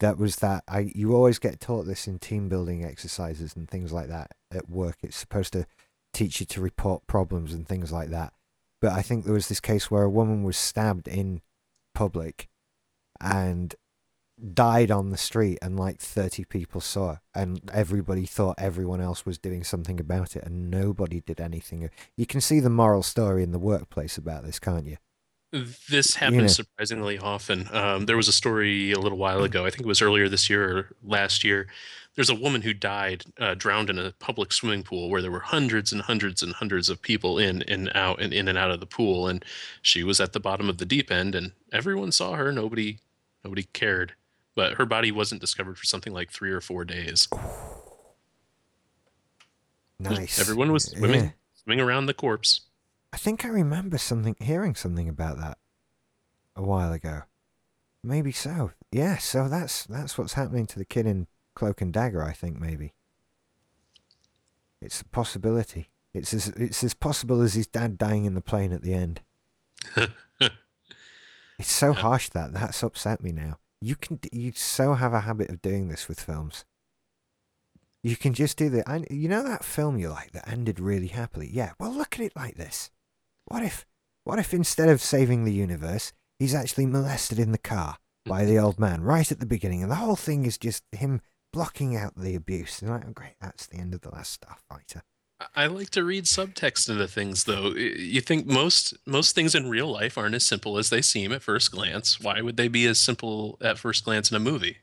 [0.00, 3.92] That was that I you always get taught this in team building exercises and things
[3.92, 4.98] like that at work.
[5.02, 5.66] It's supposed to
[6.14, 8.32] teach you to report problems and things like that.
[8.80, 11.40] But I think there was this case where a woman was stabbed in
[11.94, 12.48] public
[13.20, 13.74] and
[14.54, 19.26] died on the street and like 30 people saw it and everybody thought everyone else
[19.26, 23.42] was doing something about it and nobody did anything you can see the moral story
[23.42, 24.96] in the workplace about this can't you
[25.88, 26.46] This happens know.
[26.48, 27.68] surprisingly often.
[27.72, 29.64] Um, there was a story a little while ago.
[29.64, 31.66] I think it was earlier this year or last year.
[32.16, 35.40] There's a woman who died uh, drowned in a public swimming pool where there were
[35.40, 38.80] hundreds and hundreds and hundreds of people in and out and in and out of
[38.80, 39.42] the pool, and
[39.80, 42.52] she was at the bottom of the deep end, and everyone saw her.
[42.52, 42.98] Nobody,
[43.44, 44.14] nobody cared.
[44.54, 47.28] But her body wasn't discovered for something like three or four days.
[50.00, 51.30] nice Everyone was swimming, Yeah.
[51.54, 52.62] swimming around the corpse.
[53.12, 55.58] i think i remember something hearing something about that
[56.56, 57.22] a while ago
[58.04, 62.22] maybe so yeah so that's that's what's happening to the kid in cloak and dagger
[62.22, 62.92] i think maybe
[64.80, 68.72] it's a possibility it's as it's as possible as his dad dying in the plane
[68.72, 69.20] at the end
[71.58, 73.58] It's so harsh that that's upset me now.
[73.80, 76.64] You can you so have a habit of doing this with films.
[78.02, 81.08] You can just do the I, you know that film you like that ended really
[81.08, 81.48] happily.
[81.52, 82.90] Yeah, well look at it like this.
[83.46, 83.86] What if
[84.24, 88.50] what if instead of saving the universe, he's actually molested in the car by mm-hmm.
[88.50, 91.20] the old man right at the beginning and the whole thing is just him
[91.52, 92.82] blocking out the abuse.
[92.82, 95.02] And like, oh, great, that's the end of the last Starfighter.
[95.54, 97.68] I like to read subtext into things, though.
[97.70, 101.42] You think most most things in real life aren't as simple as they seem at
[101.42, 102.20] first glance.
[102.20, 104.78] Why would they be as simple at first glance in a movie?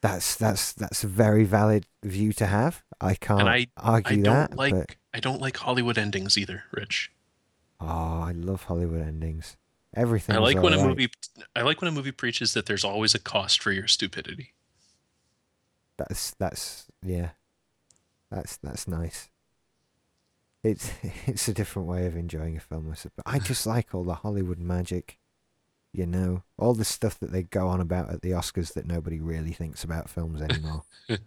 [0.00, 2.82] That's that's that's a very valid view to have.
[3.00, 4.56] I can't I- I argue don't that.
[4.56, 7.10] like but I don't like Hollywood endings either, Rich.
[7.80, 9.56] Oh, I love Hollywood endings.
[9.94, 10.34] Everything.
[10.34, 11.10] I like when a movie
[11.54, 14.54] I like when a movie preaches that there's always a cost for your stupidity.
[15.98, 17.30] That's that's yeah.
[18.30, 19.28] That's that's nice.
[20.64, 20.90] It's
[21.26, 23.22] it's a different way of enjoying a film, I suppose.
[23.24, 25.18] I just like all the Hollywood magic.
[25.92, 29.20] You know, all the stuff that they go on about at the Oscars that nobody
[29.20, 30.82] really thinks about films anymore.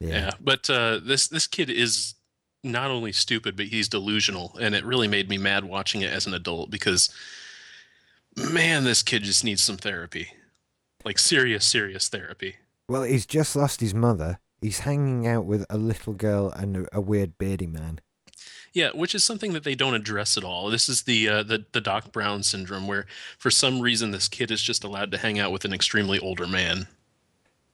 [0.00, 0.30] Yeah, yeah.
[0.40, 2.14] but uh, this this kid is
[2.62, 6.26] not only stupid, but he's delusional, and it really made me mad watching it as
[6.26, 7.10] an adult because,
[8.36, 10.28] man, this kid just needs some therapy,
[11.04, 12.56] like serious, serious therapy.
[12.88, 14.40] Well, he's just lost his mother.
[14.64, 18.00] He's hanging out with a little girl and a, a weird beardy man.
[18.72, 20.70] Yeah, which is something that they don't address at all.
[20.70, 23.04] This is the uh, the the Doc Brown syndrome, where
[23.38, 26.46] for some reason this kid is just allowed to hang out with an extremely older
[26.46, 26.88] man.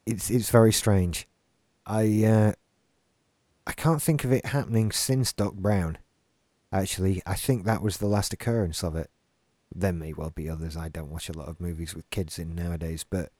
[0.05, 1.29] It's it's very strange.
[1.87, 2.53] I uh,
[3.69, 5.97] I can't think of it happening since Doc Brown.
[6.73, 9.11] Actually, I think that was the last occurrence of it.
[9.73, 10.77] There may well be others.
[10.77, 13.31] I don't watch a lot of movies with kids in nowadays, but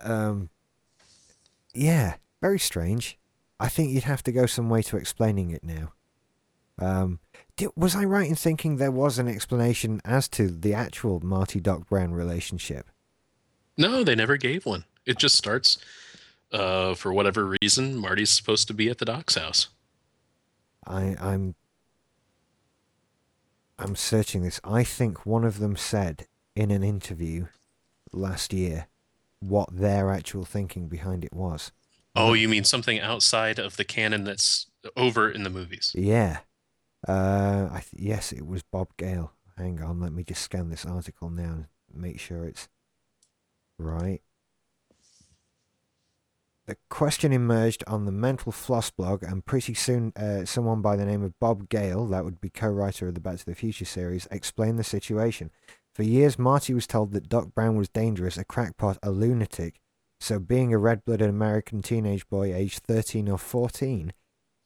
[0.00, 0.50] Um,
[1.74, 2.14] yeah,
[2.44, 3.18] very strange.
[3.58, 5.94] I think you'd have to go some way to explaining it now.
[6.78, 7.20] Um,
[7.56, 11.58] di was I right in thinking there was an explanation as to the actual Marty
[11.58, 12.90] Doc Brown relationship?
[13.78, 14.84] No, they never gave one.
[15.06, 15.78] It just starts.
[16.52, 19.68] Uh, for whatever reason, Marty's supposed to be at the doc's house.
[20.86, 21.54] I, I'm
[23.78, 24.60] I'm searching this.
[24.62, 27.46] I think one of them said in an interview
[28.12, 28.88] last year
[29.40, 31.72] what their actual thinking behind it was.
[32.16, 35.92] Oh, you mean something outside of the canon that's over in the movies?
[35.94, 36.38] Yeah.
[37.06, 39.32] Uh, I th- yes, it was Bob Gale.
[39.58, 42.68] Hang on, let me just scan this article now and make sure it's
[43.78, 44.20] right.
[46.66, 51.04] The question emerged on the Mental Floss blog, and pretty soon, uh, someone by the
[51.04, 54.26] name of Bob Gale, that would be co-writer of the Back to the Future series,
[54.30, 55.50] explained the situation.
[55.92, 59.80] For years, Marty was told that Doc Brown was dangerous, a crackpot, a lunatic.
[60.24, 64.14] So, being a red-blooded American teenage boy aged 13 or 14,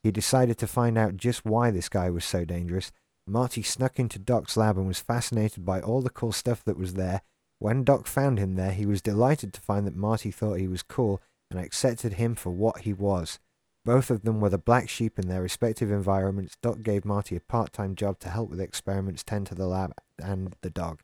[0.04, 2.92] he decided to find out just why this guy was so dangerous.
[3.26, 6.94] Marty snuck into Doc's lab and was fascinated by all the cool stuff that was
[6.94, 7.22] there.
[7.58, 10.84] When Doc found him there, he was delighted to find that Marty thought he was
[10.84, 13.40] cool and accepted him for what he was.
[13.84, 16.56] Both of them were the black sheep in their respective environments.
[16.62, 19.92] Doc gave Marty a part-time job to help with experiments, tend to the lab,
[20.22, 21.00] and the dog.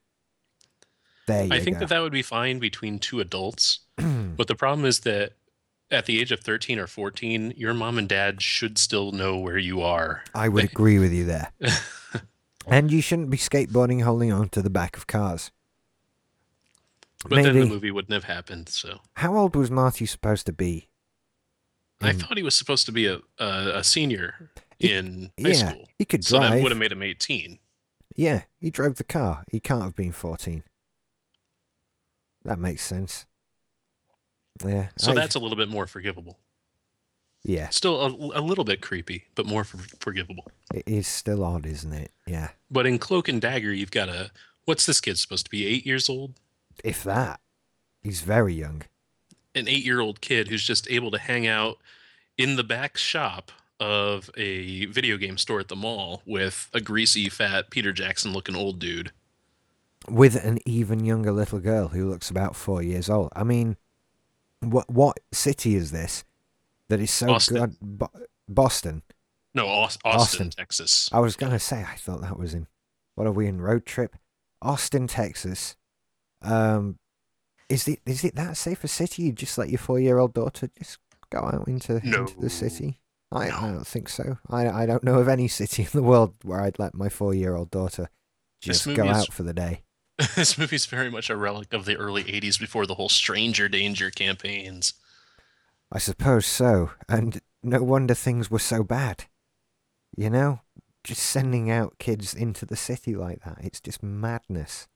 [1.28, 1.80] I think go.
[1.80, 3.80] that that would be fine between two adults.
[3.96, 5.32] but the problem is that
[5.90, 9.58] at the age of 13 or 14, your mom and dad should still know where
[9.58, 10.24] you are.
[10.34, 11.52] I would agree with you there.
[12.66, 15.50] and you shouldn't be skateboarding holding on to the back of cars.
[17.26, 18.68] But then the movie wouldn't have happened.
[18.68, 20.88] So How old was Marty supposed to be?
[22.02, 25.70] I thought he was supposed to be a a, a senior He- in high yeah,
[25.70, 25.88] school.
[25.98, 26.62] he could So that drive.
[26.62, 27.58] would have made him 18.
[28.14, 29.44] Yeah, he drove the car.
[29.50, 30.64] He can't have been 14.
[32.44, 33.26] That makes sense.
[34.64, 34.88] Yeah.
[34.98, 36.38] So I- that's a little bit more forgivable.
[37.42, 40.46] yeah, Still a, a little bit creepy, but more for, forgivable.
[40.72, 42.10] it is still odd, isn't it?
[42.26, 42.48] Yeah.
[42.70, 44.30] But in Cloak and Dagger, you've got a
[44.64, 45.66] what's this kid supposed to be?
[45.66, 46.34] Eight years old?
[46.82, 47.40] If that.
[48.02, 48.82] He's very young.
[49.54, 51.78] An eight-year-old kid who's just able to hang out
[52.36, 57.28] in the back shop of a video game store at the mall with a greasy,
[57.28, 59.12] fat Peter Jackson-looking old dude.
[60.08, 63.32] With an even younger little girl who looks about four years old.
[63.34, 63.76] I mean,
[64.60, 66.24] what what city is this
[66.88, 67.56] that is so Boston.
[67.56, 67.76] good?
[67.80, 68.10] Bo-
[68.48, 69.02] Boston.
[69.54, 70.50] No, Austin, Austin.
[70.50, 71.08] Texas.
[71.12, 72.66] I was gonna say I thought that was in.
[73.14, 74.16] What are we in road trip?
[74.60, 75.76] Austin, Texas.
[76.42, 76.98] Um,
[77.70, 79.22] is it is it that safe a city?
[79.24, 80.98] You just let your four year old daughter just
[81.30, 83.00] go out into, into the city?
[83.32, 84.38] I, I don't think so.
[84.50, 87.32] I I don't know of any city in the world where I'd let my four
[87.34, 88.10] year old daughter
[88.60, 89.82] just go is- out for the day.
[90.36, 94.10] this movie's very much a relic of the early 80s before the whole stranger danger
[94.10, 94.94] campaigns.
[95.90, 96.90] I suppose so.
[97.08, 99.24] And no wonder things were so bad.
[100.16, 100.60] You know,
[101.02, 103.58] just sending out kids into the city like that.
[103.62, 104.86] It's just madness.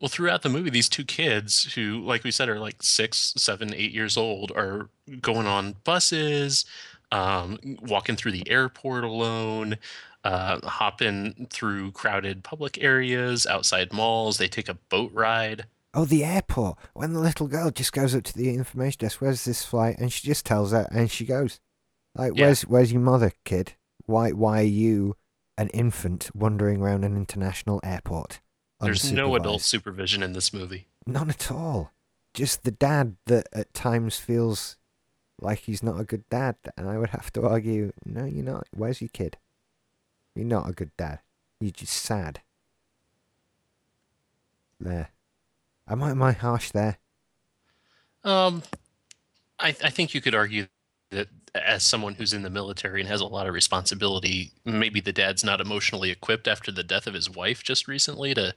[0.00, 3.72] Well, throughout the movie, these two kids who, like we said, are like six, seven,
[3.72, 6.64] eight years old, are going on buses,
[7.12, 9.76] um, walking through the airport alone,
[10.24, 14.38] uh, hopping through crowded public areas, outside malls.
[14.38, 15.66] They take a boat ride.
[15.92, 16.78] Oh, the airport.
[16.94, 19.96] When the little girl just goes up to the information desk, where's this flight?
[19.98, 21.60] And she just tells her, and she goes,
[22.16, 22.46] like, Yeah.
[22.46, 23.74] where's where's your mother, kid?
[24.06, 25.16] Why why are you
[25.56, 28.40] an infant wandering around an international airport?
[28.80, 30.88] There's no adult supervision in this movie.
[31.06, 31.92] None at all.
[32.34, 34.76] Just the dad that at times feels
[35.40, 38.66] like he's not a good dad, and I would have to argue, no, you're not.
[38.72, 39.36] Where's your kid?
[40.34, 41.20] You're not a good dad.
[41.60, 42.40] You're just sad.
[44.80, 45.10] There.
[45.88, 46.98] Am I am I harsh there?
[48.24, 48.62] Um,
[49.58, 50.66] I, I think you could argue
[51.10, 55.12] that as someone who's in the military and has a lot of responsibility, maybe the
[55.12, 58.54] dad's not emotionally equipped after the death of his wife just recently to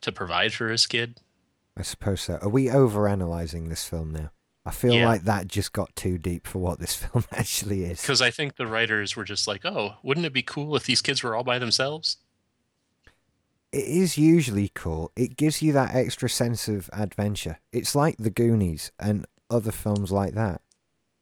[0.00, 1.20] to provide for his kid.
[1.76, 2.38] I suppose so.
[2.42, 4.30] Are we overanalyzing this film now?
[4.68, 5.06] I feel Yeah.
[5.08, 8.00] like that just got too deep for what this film actually is.
[8.00, 11.02] Because I think the writers were just like, oh, wouldn't it be cool if these
[11.02, 12.18] kids were all by themselves?
[13.72, 15.12] It is usually cool.
[15.16, 17.58] It gives you that extra sense of adventure.
[17.72, 20.62] It's like The Goonies and other films like that.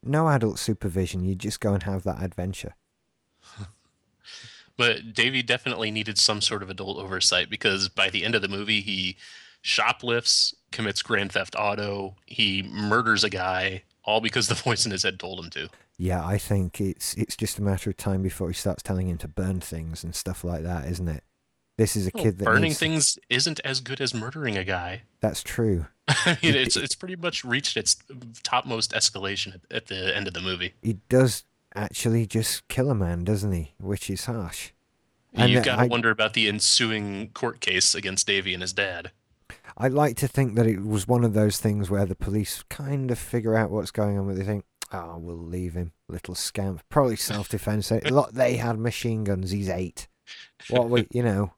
[0.02, 2.74] No adult supervision, you just go and have that adventure.
[4.78, 8.48] But Davey definitely needed some sort of adult oversight because by the end of the
[8.48, 9.16] movie, he
[9.62, 15.02] shoplifts, commits grand theft auto, he murders a guy, all because the voice in his
[15.02, 15.68] head told him to.
[15.98, 19.18] Yeah, I think it's it's just a matter of time before he starts telling him
[19.18, 21.24] to burn things and stuff like that, isn't it?
[21.78, 24.64] This is a Well, kid that burning needs- things isn't as good as murdering a
[24.64, 25.02] guy.
[25.20, 25.86] That's true.
[26.08, 27.96] I mean, it's it's pretty much reached its
[28.42, 30.74] topmost escalation at, at the end of the movie.
[30.82, 33.72] He does actually just kill a man, doesn't he?
[33.78, 34.70] Which is harsh.
[35.34, 38.72] And You've got to I- wonder about the ensuing court case against Davy and his
[38.72, 39.12] dad.
[39.76, 43.10] I like to think that it was one of those things where the police kind
[43.10, 46.82] of figure out what's going on, but they think, "Oh, we'll leave him, little scamp."
[46.88, 47.90] Probably self-defense.
[48.10, 49.50] Look, they had machine guns.
[49.50, 50.08] He's eight.
[50.70, 51.52] What we, you know,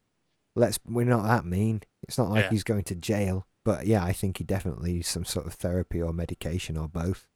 [0.57, 0.81] let's.
[0.85, 1.83] We're not that mean.
[2.03, 2.51] It's not like Yeah.
[2.51, 3.47] he's going to jail.
[3.65, 7.27] But yeah, I think he definitely needs some sort of therapy or medication or both.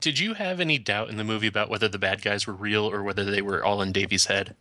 [0.00, 2.84] Did you have any doubt in the movie about whether the bad guys were real
[2.90, 4.56] or whether they were all in Davy's head?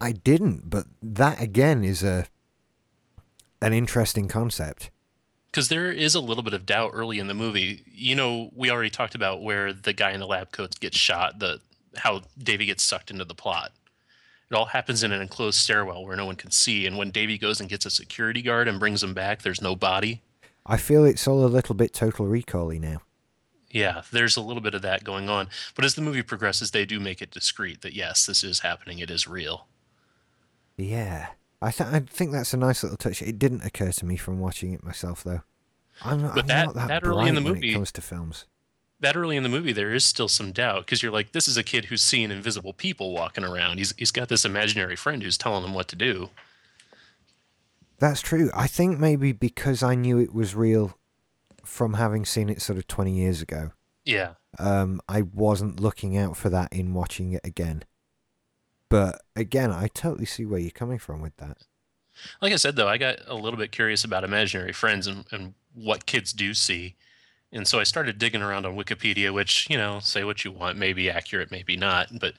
[0.00, 2.26] I didn't, but that again is a
[3.66, 4.90] an interesting concept.
[5.46, 7.82] Because there is a little bit of doubt early in the movie.
[7.86, 11.40] You know, we already talked about where the guy in the lab coats gets shot,
[11.40, 11.60] the
[11.96, 13.72] how Davy gets sucked into the plot.
[14.50, 17.38] It all happens in an enclosed stairwell where no one can see, and when Davy
[17.38, 20.22] goes and gets a security guard and brings him back, there's no body.
[20.64, 23.00] I feel it's all a little bit total recall-y now.
[23.70, 25.48] Yeah, there's a little bit of that going on.
[25.74, 29.00] But as the movie progresses, they do make it discreet that yes, this is happening.
[29.00, 29.66] It is real.
[30.76, 31.28] Yeah,
[31.66, 33.22] I th- I think that's a nice little touch.
[33.22, 35.42] It didn't occur to me from watching it myself, though.
[36.02, 38.00] I'm not, But I'm that- not that, that early in the movie- it comes to
[38.02, 38.46] films.
[39.00, 41.56] That early in the movie, there is still some doubt because you're like, this is
[41.58, 43.76] a kid who's seeing invisible people walking around.
[43.78, 46.30] He's he's got this imaginary friend who's telling him what to do.
[47.98, 48.50] That's true.
[48.54, 50.96] I think maybe because I knew it was real
[51.64, 53.72] from having seen it sort of 20 years ago,
[54.04, 57.84] Yeah, um, I wasn't looking out for that in watching it again.
[58.96, 61.58] But again, I totally see where you're coming from with that.
[62.40, 65.54] like I said though, I got a little bit curious about imaginary friends and, and
[65.74, 66.94] what kids do see.
[67.52, 70.78] And so I started digging around on Wikipedia, which, you know, say what you want,
[70.78, 72.08] maybe accurate, maybe not.
[72.18, 72.34] But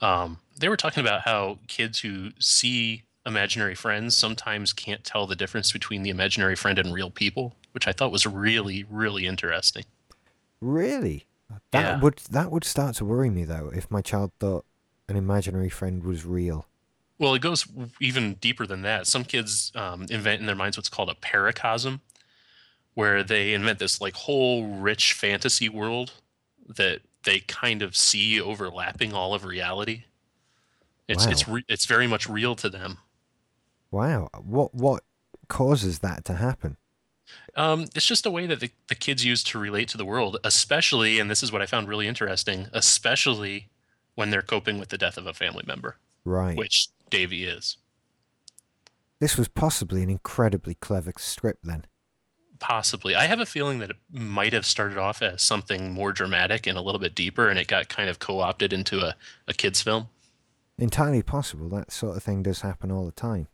[0.00, 5.36] um, they were talking about how kids who see imaginary friends sometimes can't tell the
[5.36, 9.84] difference between the imaginary friend and real people, which I thought was really, really interesting.
[10.60, 11.26] Really?
[11.72, 12.00] That Yeah.
[12.00, 14.64] would that would start to worry me though if my child thought
[15.10, 16.66] an imaginary friend was real.
[17.18, 17.66] Well, it goes
[18.00, 19.06] even deeper than that.
[19.06, 22.00] Some kids um, invent in their minds what's called a paracosm,
[22.94, 26.12] where they invent this like whole rich fantasy world
[26.66, 30.04] that they kind of see overlapping all of reality.
[31.08, 32.98] It's it's re- it's very much real to them.
[33.90, 34.30] Wow.
[34.42, 35.02] What what
[35.48, 36.76] causes that to happen?
[37.56, 40.38] Um, it's just a way that the, the kids use to relate to the world,
[40.44, 43.68] especially, and this is what I found really interesting, especially
[44.20, 46.56] when they're coping with the death of a family member, Right.
[46.56, 47.78] which Davy is.
[49.18, 51.86] This was possibly an incredibly clever script then.
[52.58, 53.14] Possibly.
[53.16, 56.76] I have a feeling that it might have started off as something more dramatic and
[56.76, 59.16] a little bit deeper, and it got kind of co opted into a,
[59.48, 60.08] a kid's film.
[60.76, 61.70] Entirely possible.
[61.70, 63.48] That sort of thing does happen all the time.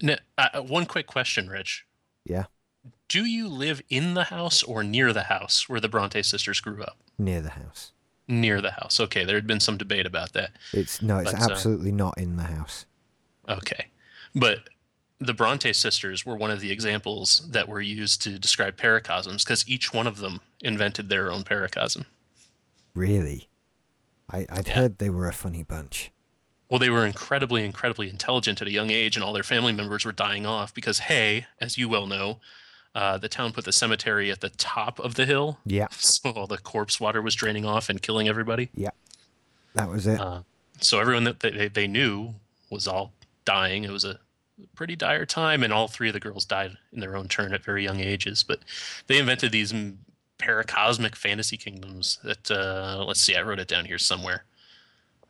[0.00, 1.84] Now, uh, one quick question, Rich.
[2.24, 2.44] Yeah.
[3.08, 6.82] Do you live in the house or near the house where the Bronte sisters grew
[6.82, 6.96] up?
[7.18, 7.92] Near the house.
[8.28, 9.00] Near the house.
[9.00, 10.50] Okay, there had been some debate about that.
[10.72, 12.84] It's no, it's But, uh, absolutely not in the house.
[13.48, 13.86] Okay.
[14.34, 14.68] But
[15.18, 19.66] the Bronte sisters were one of the examples that were used to describe paracosms because
[19.68, 22.04] each one of them invented their own paracosm.
[22.94, 23.48] Really?
[24.30, 24.74] I, I'd Yeah.
[24.74, 26.10] heard they were a funny bunch.
[26.68, 30.04] Well, they were incredibly, incredibly intelligent at a young age, and all their family members
[30.04, 32.40] were dying off because, hey, as you well know,
[32.98, 36.48] uh, the town put the cemetery at the top of the hill, Yeah, so all
[36.48, 38.70] the corpse water was draining off and killing everybody.
[38.74, 38.90] Yeah.
[39.74, 40.20] That was it.
[40.20, 40.40] Uh,
[40.80, 42.34] so everyone that they, they knew
[42.70, 43.12] was all
[43.44, 43.84] dying.
[43.84, 44.18] It was a
[44.74, 47.62] pretty dire time, and all three of the girls died in their own turn at
[47.62, 48.42] very young ages.
[48.42, 48.60] But
[49.06, 49.72] they invented these
[50.40, 54.42] paracosmic fantasy kingdoms that, uh, let's see, I wrote it down here somewhere.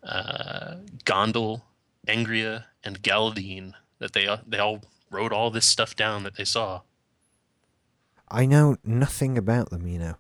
[0.03, 1.61] Uh, Gondal,
[2.07, 3.75] Angria, and Gaaldine.
[3.99, 6.81] That they they all wrote all this stuff down that they saw.
[8.31, 10.15] I know nothing about them, you know.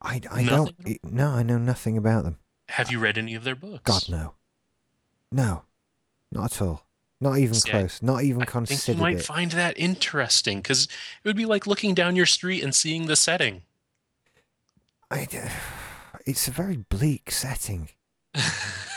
[0.00, 0.74] I, I don't.
[1.04, 2.38] No, I know nothing about them.
[2.68, 3.82] Have you read any of their books?
[3.84, 4.34] God, no.
[5.32, 5.62] No,
[6.30, 6.84] not at all.
[7.20, 8.00] Not even See, I- close.
[8.02, 9.24] Not even I think considered you might it.
[9.24, 13.16] find that interesting because it would be like looking down your street and seeing the
[13.16, 13.62] setting.
[15.10, 15.26] I,
[16.26, 17.88] it's a very bleak setting.
[18.34, 18.52] I,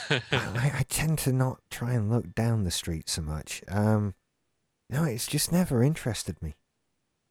[0.31, 3.63] I, I tend to not try and look down the street so much.
[3.67, 4.13] Um,
[4.89, 6.55] no, it's just never interested me.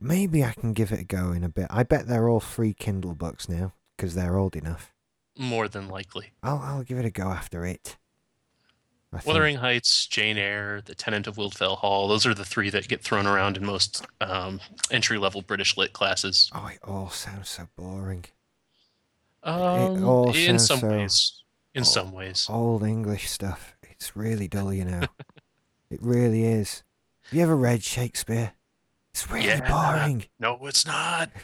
[0.01, 1.67] Maybe I can give it a go in a bit.
[1.71, 4.93] I bet they're all free Kindle books now because they're old enough.
[5.39, 6.33] More than likely.
[6.43, 7.97] I'll I'll give it a go after it.
[9.13, 12.71] I think- Wuthering Heights, Jane Eyre, The Tenant of Wildfell Hall, those are the three
[12.71, 16.49] that get thrown around in most um, entry level British lit classes.
[16.55, 18.25] Oh, it all sounds so boring.
[19.43, 21.43] Um, all in sounds some so- ways.
[21.75, 22.47] In Oh, some ways.
[22.49, 23.77] Old English stuff.
[23.83, 25.03] It's really dull, you know.
[25.91, 26.83] it really is.
[27.25, 28.53] Have you ever read Shakespeare?
[29.23, 29.69] It's really Yeah.
[29.71, 30.25] boring.
[30.39, 31.31] No, it's not.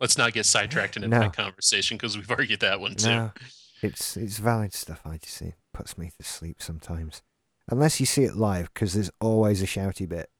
[0.00, 1.20] Let's not get sidetracked into No.
[1.20, 3.08] big conversation because we've argued that one too.
[3.08, 3.32] no,
[3.80, 5.00] it's it's valid stuff.
[5.04, 7.22] I just it puts me to sleep sometimes,
[7.70, 10.30] unless you see it live, because there's always a shouty bit.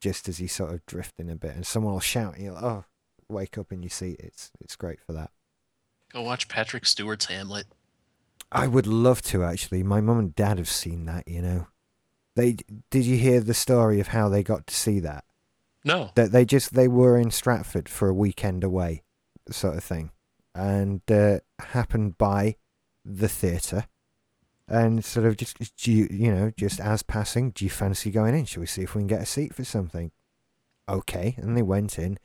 [0.00, 2.54] Just as you sort of drift in a bit, and someone will shout, and you're
[2.54, 2.84] like, "Oh,
[3.28, 5.30] wake up in your seat!" It's it's great for that.
[6.12, 7.66] Go watch Patrick Stewart's Hamlet.
[8.50, 9.82] I would love to actually.
[9.82, 11.28] My mum and dad have seen that.
[11.28, 11.66] You know,
[12.34, 12.56] they
[12.90, 13.04] did.
[13.04, 15.24] You hear the story of how they got to see that?
[15.84, 16.10] No.
[16.14, 19.02] that they just they were in Stratford for a weekend away,
[19.50, 20.10] sort of thing,
[20.54, 22.56] and uh, happened by
[23.04, 23.86] the theatre,
[24.68, 28.34] and sort of just do you, you know just as passing, do you fancy going
[28.34, 28.44] in?
[28.44, 30.12] Shall we see if we can get a seat for something?
[30.88, 32.18] Okay, and they went in,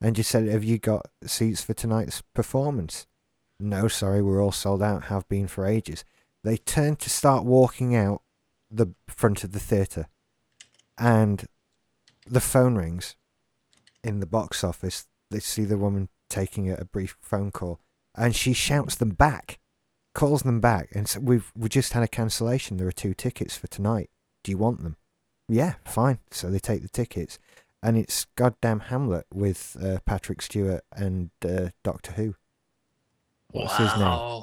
[0.00, 3.06] and just said, "Have you got seats for tonight's performance?"
[3.60, 5.04] No, sorry, we're all sold out.
[5.04, 6.04] Have been for ages.
[6.42, 8.22] They turned to start walking out
[8.70, 10.06] the front of the theatre,
[10.98, 11.46] and
[12.26, 13.16] the phone rings
[14.02, 15.06] in the box office.
[15.30, 17.80] They see the woman taking a, a brief phone call,
[18.14, 19.58] and she shouts them back,
[20.14, 22.76] calls them back, and says, "We've we just had a cancellation.
[22.76, 24.10] There are two tickets for tonight.
[24.42, 24.96] Do you want them?"
[25.48, 26.18] Yeah, fine.
[26.30, 27.38] So they take the tickets,
[27.82, 32.34] and it's goddamn Hamlet with uh, Patrick Stewart and uh, Doctor Who,
[33.50, 34.42] What's his name?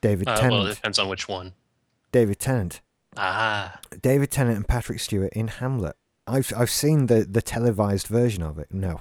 [0.00, 0.52] David Uh, Tennant.
[0.62, 1.52] well, it depends on which one.
[2.12, 2.80] David Tennant.
[3.20, 3.80] Ah.
[4.00, 5.96] David Tennant and Patrick Stewart in Hamlet.
[6.26, 8.68] I've I've seen the the televised version of it.
[8.72, 9.00] No,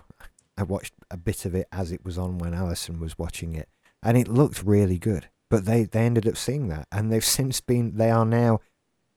[0.57, 3.69] I watched a bit of it as it was on when Alison was watching it,
[4.01, 5.29] and it looked really good.
[5.49, 8.59] But they they ended up seeing that, and they've since been they are now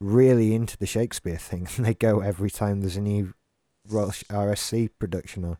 [0.00, 3.34] really into the Shakespeare thing, they go every time there's a new
[3.88, 5.58] RSC production on.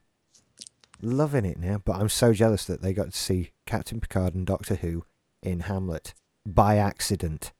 [1.02, 4.46] Loving it now, but I'm so jealous that they got to see Captain Picard and
[4.46, 5.04] Doctor Who
[5.42, 6.12] in Hamlet
[6.44, 7.52] by accident.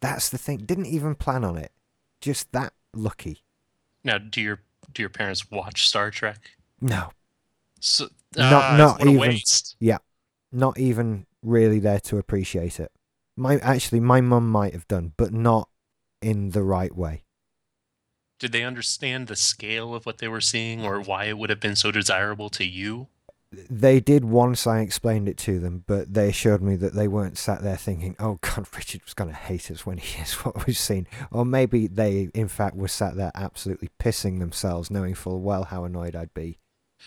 [0.00, 0.58] That's the thing.
[0.58, 1.72] Didn't even plan on it.
[2.20, 3.44] Just that lucky.
[4.04, 4.60] Now, do your
[4.92, 6.38] do your parents watch Star Trek?
[6.80, 7.10] No,
[7.78, 9.38] So, Not- ah, not even.
[9.78, 9.98] Yeah,
[10.50, 12.90] not even really there to appreciate it.
[13.36, 15.68] My actually, my mum might have done, but not
[16.22, 17.24] in the right way.
[18.38, 21.60] Did they understand the scale of what they were seeing, or why it would have
[21.60, 23.08] been so desirable to you?
[23.52, 27.36] They did once I explained it to them, but they assured me that they weren't
[27.36, 30.66] sat there thinking, "Oh God, Richard was going to hate us when he hears what
[30.66, 35.40] we've seen," or maybe they, in fact, were sat there absolutely pissing themselves, knowing full
[35.40, 36.58] well how annoyed I'd be.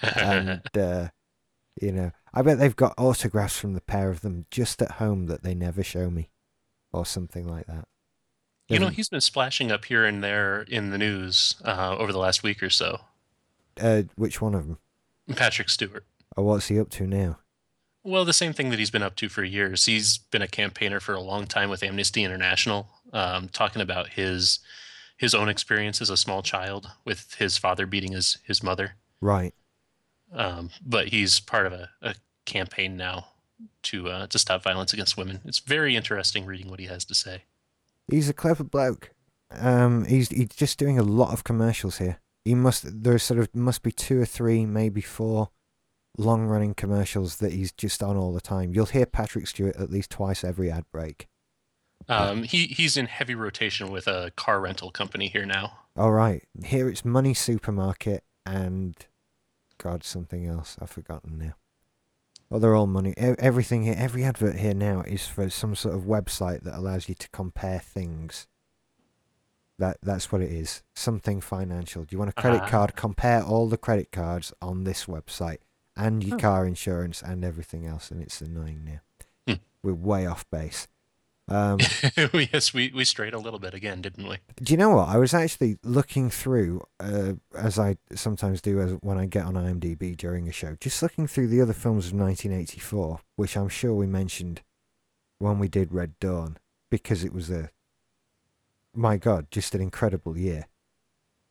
[0.01, 1.09] and uh,
[1.81, 5.27] you know, I bet they've got autographs from the pair of them just at home
[5.27, 6.29] that they never show me,
[6.91, 7.87] or something like that.
[8.67, 12.19] you know, he's been splashing up here and there in the news uh, over the
[12.19, 12.99] last week or so.
[13.79, 14.77] uh, which one of them?
[15.37, 16.05] Patrick Stewart.
[16.35, 17.39] Or what's he up to now?
[18.03, 19.85] Well, the same thing that he's been up to for years.
[19.85, 24.59] He's been a campaigner for a long time with Amnesty International, um, talking about his
[25.17, 28.95] his own experience as a small child with his father beating his his mother.
[29.21, 29.53] Right.
[30.33, 32.15] Um, but he's part of a, a
[32.45, 33.27] campaign now
[33.83, 35.39] to uh, to stop violence against women.
[35.45, 37.43] It's very interesting reading what he has to say.
[38.09, 39.11] He's a clever bloke.
[39.51, 42.19] Um, he's he's just doing a lot of commercials here.
[42.43, 45.51] He must there's sort of must be two or three, maybe four,
[46.17, 48.73] long running commercials that he's just on all the time.
[48.73, 51.27] You'll hear Patrick Stewart at least twice every ad break.
[52.09, 55.77] Um, he he's in heavy rotation with a car rental company here now.
[55.95, 58.95] All right, here it's Money Supermarket and
[59.77, 61.53] God something else I've forgotten now.
[62.51, 63.13] Oh, they're all money.
[63.17, 67.15] Everything here, every advert here now is for some sort of website that allows you
[67.15, 68.47] to compare things.
[69.79, 70.83] That that's what it is.
[70.95, 72.03] Something financial.
[72.03, 72.69] Do you want a credit Ah.
[72.69, 72.95] card?
[72.95, 75.59] Compare all the credit cards on this website
[75.95, 76.39] and your Oh.
[76.39, 78.99] car insurance and everything else, and it's annoying now.
[79.47, 79.61] Hmm.
[79.83, 80.87] We're way off base.
[81.49, 81.79] Um,
[82.33, 84.37] yes, we we strayed a little bit again, didn't we?
[84.61, 85.09] do you know what?
[85.09, 89.55] I was actually looking through, uh, as I sometimes do as when I get on
[89.55, 93.93] IMDb during a show, just looking through the other films of 1984, which I'm sure
[93.93, 94.61] we mentioned
[95.39, 96.57] when we did Red Dawn,
[96.89, 97.69] because it was a,
[98.95, 100.67] my God, just an incredible year.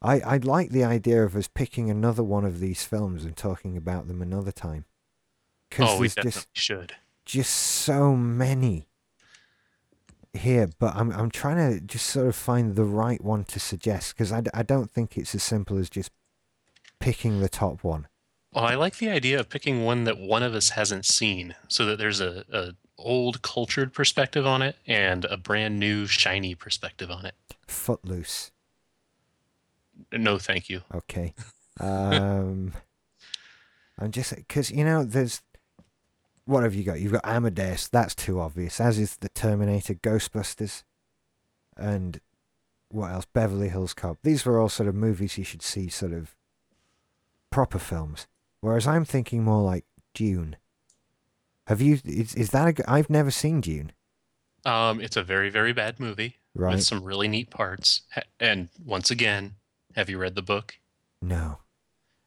[0.02, 3.76] I, I like the idea of us picking another one of these films and talking
[3.76, 4.84] about them another time.
[5.70, 6.92] Because Oh, we there's definitely just should.
[7.24, 8.88] just so many
[10.34, 14.14] here, but I'm I'm trying to just sort of find the right one to suggest
[14.14, 16.10] because I, I don't think it's as simple as just
[17.00, 18.08] picking the top one.
[18.54, 21.86] Oh, I like the idea of picking one that one of us hasn't seen, so
[21.86, 27.10] that there's a, a old cultured perspective on it and a brand new shiny perspective
[27.10, 27.34] on it.
[27.66, 28.50] Footloose,
[30.12, 30.82] No, thank you.
[30.94, 31.34] okay.
[31.80, 32.72] Um,
[33.98, 35.42] I'm just because you know there's
[36.44, 37.00] what have you got?
[37.00, 37.88] You've got Amadeus.
[37.88, 38.80] That's too obvious.
[38.80, 40.82] As is the Terminator, Ghostbusters,
[41.76, 42.20] and
[42.88, 43.24] what else?
[43.26, 44.18] Beverly Hills Cop.
[44.22, 46.34] These were all sort of movies you should see, sort of
[47.50, 48.26] proper films.
[48.60, 49.84] Whereas I'm thinking more like
[50.14, 50.56] Dune.
[51.68, 51.98] Have you?
[52.04, 52.90] Is, is that a?
[52.90, 53.92] I've never seen Dune.
[54.64, 56.74] Um, it's a very, very bad movie Right?
[56.74, 58.02] with some really neat parts.
[58.38, 59.54] And once again,
[59.96, 60.78] have you read the book?
[61.20, 61.58] No.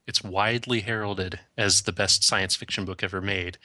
[0.07, 3.57] It's widely heralded as the best science fiction book ever made.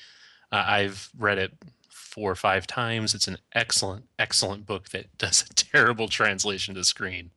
[0.50, 1.52] Uh, I've read it
[1.88, 3.14] four or five times.
[3.14, 7.30] It's an excellent, excellent book that does a terrible translation to screen.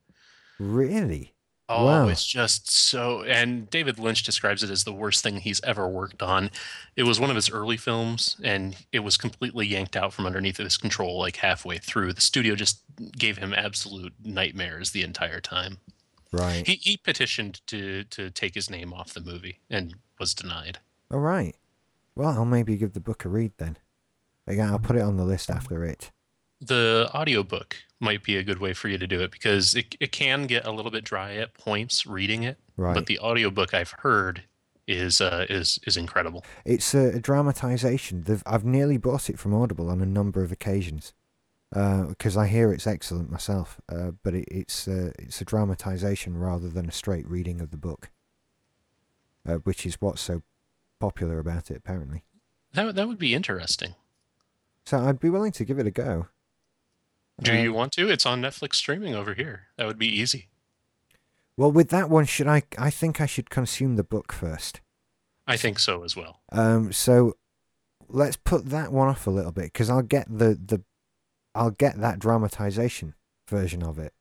[0.59, 1.34] Really?
[1.70, 2.07] Oh, Wow.
[2.09, 3.24] it's just so.
[3.24, 6.51] And David Lynch describes it as the worst thing he's ever worked on.
[6.95, 10.57] It was one of his early films, and it was completely yanked out from underneath
[10.57, 12.14] his control like halfway through.
[12.14, 12.82] The studio just
[13.18, 15.78] gave him absolute nightmares the entire time.
[16.34, 16.65] Right.
[16.67, 20.79] He, he petitioned to to take his name off the movie and was denied.
[21.11, 21.55] All right.
[22.15, 23.77] Well, I'll maybe give the book a read then.
[24.47, 26.11] Again, I'll put it on the list after it.
[26.59, 30.11] The audiobook might be a good way for you to do it because it, it
[30.11, 32.93] can get a little bit dry at points reading it, Right.
[32.93, 34.43] but the audiobook I've heard
[34.88, 36.43] is uh, is is incredible.
[36.65, 38.23] It's a, a dramatization.
[38.23, 41.13] They've, I've nearly bought it from Audible on a number of occasions
[41.74, 43.82] because I hear it's excellent myself.
[43.89, 47.78] Uh, but it, it's uh, it's a dramatization rather than a straight reading of the
[47.78, 48.11] book,
[49.47, 50.43] uh, which is what's so
[50.99, 52.24] popular about it apparently.
[52.74, 53.95] That that would be interesting.
[54.86, 56.28] So I'd be willing to give it a go.
[57.41, 58.09] Do Uh, you want to?
[58.09, 59.67] It's on Netflix streaming over here.
[59.78, 60.49] That would be easy.
[61.57, 62.63] Well, with that one, should I?
[62.78, 64.82] I think I should consume the book first.
[65.47, 66.41] I think so as well.
[66.51, 67.36] Um, so
[68.07, 70.84] let's put that one off a little bit because I'll get the the
[71.55, 73.13] I'll get that dramatization
[73.47, 74.13] version of it,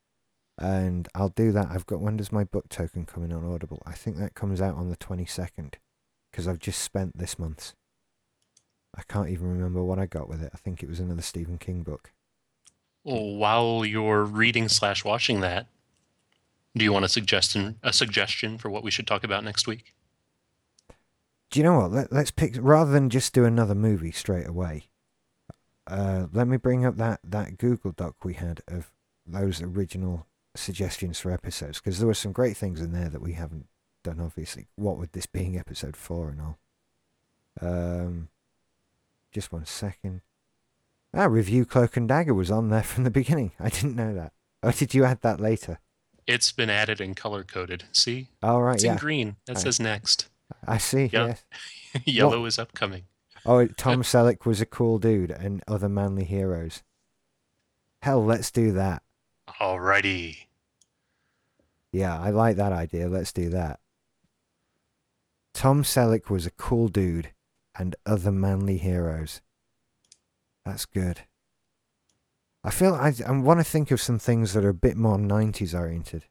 [0.59, 1.69] and I'll do that.
[1.71, 3.83] I've got when does my book token come in on Audible?
[3.87, 5.79] I think that comes out on the twenty second,
[6.31, 7.75] because I've just spent this month's.
[8.95, 10.51] I can't even remember what I got with it.
[10.53, 12.13] I think it was another Stephen King book.
[13.05, 15.67] Well, while you're reading slash watching that,
[16.77, 19.95] do you want a suggestion a suggestion for what we should talk about next week?
[21.51, 21.93] Do you know what?
[21.93, 24.85] Let, let's pick rather than just do another movie straight away.
[25.93, 28.91] Uh, let me bring up that that Google Doc we had of
[29.27, 33.35] those original suggestions for episodes because there were some great things in there that we
[33.35, 33.67] haven't
[34.03, 34.19] done.
[34.21, 36.59] Obviously, what with this being episode four and all.
[37.61, 38.29] Um,
[39.33, 40.23] just one second.
[41.15, 43.53] Ah, review Cloak and Dagger was on there from the beginning.
[43.61, 44.33] I didn't know that.
[44.63, 45.79] Oh, did you add that later?
[46.27, 47.85] It's been added and color coded.
[47.93, 48.29] See?
[48.43, 49.37] All right, It's yeah, in green.
[49.47, 49.63] That Right.
[49.63, 50.29] says next.
[50.67, 51.11] I see.
[51.13, 51.27] Yeah.
[51.27, 51.45] Yes.
[52.07, 53.03] Yellow is upcoming.
[53.45, 56.83] Oh, Tom Selleck was a cool dude and other manly heroes.
[58.03, 59.03] Hell, let's do that.
[59.49, 60.47] Alrighty.
[61.93, 63.09] Yeah, I like that idea.
[63.09, 63.81] Let's do that.
[65.55, 67.33] Tom Selleck was a cool dude
[67.79, 69.41] and other manly heroes.
[70.65, 71.21] That's good.
[72.65, 75.19] I feel I, I want to think of some things that are a bit more
[75.19, 76.25] 90s oriented.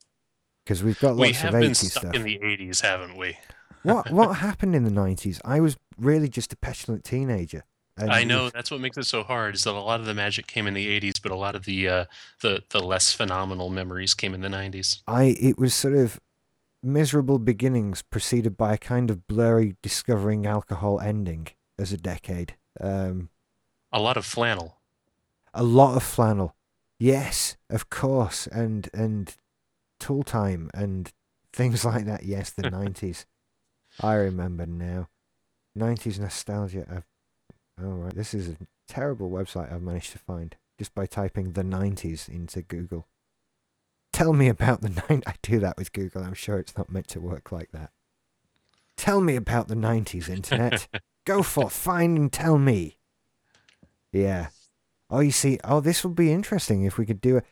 [0.63, 2.13] Because we've got lots we have of been 80s stuck stuff.
[2.15, 3.37] in the 80s, haven't we?
[3.83, 5.39] What what happened in the 90s?
[5.45, 7.63] I was really just a petulant teenager.
[7.97, 9.53] I know was- that's what makes it so hard.
[9.55, 11.65] Is that a lot of the magic came in the '80s, but a lot of
[11.65, 12.05] the uh,
[12.41, 15.01] the the less phenomenal memories came in the '90s.
[15.07, 16.19] I it was sort of
[16.81, 22.55] miserable beginnings preceded by a kind of blurry discovering alcohol ending as a decade.
[22.79, 23.29] Um,
[23.91, 24.77] A lot of flannel.
[25.53, 26.55] a lot of flannel,
[26.97, 29.35] yes, of course, and and
[29.99, 31.11] tool time and
[31.53, 32.23] things like that.
[32.23, 33.25] Yes, the nineties.
[33.99, 35.09] I remember now.
[35.75, 36.85] Nineties nostalgia.
[36.89, 37.05] I've,
[37.81, 41.63] oh right, this is a terrible website I've managed to find just by typing the
[41.63, 43.07] nineties into Google.
[44.11, 45.23] Tell me about the nine.
[45.25, 46.23] I do that with Google.
[46.23, 47.91] I'm sure it's not meant to work like that.
[48.97, 50.87] Tell me about the nineties, internet.
[51.25, 52.97] Go forth, find and tell me.
[54.11, 54.47] Yeah.
[55.09, 55.59] Oh, you see.
[55.63, 57.43] Oh, this would be interesting if we could do a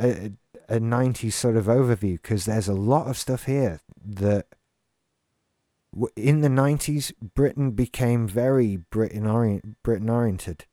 [0.00, 0.32] a,
[0.68, 4.46] a 90s sort of overview because there's a lot of stuff here that
[6.16, 10.66] in the 90s Britain became very Britain orient Britain oriented.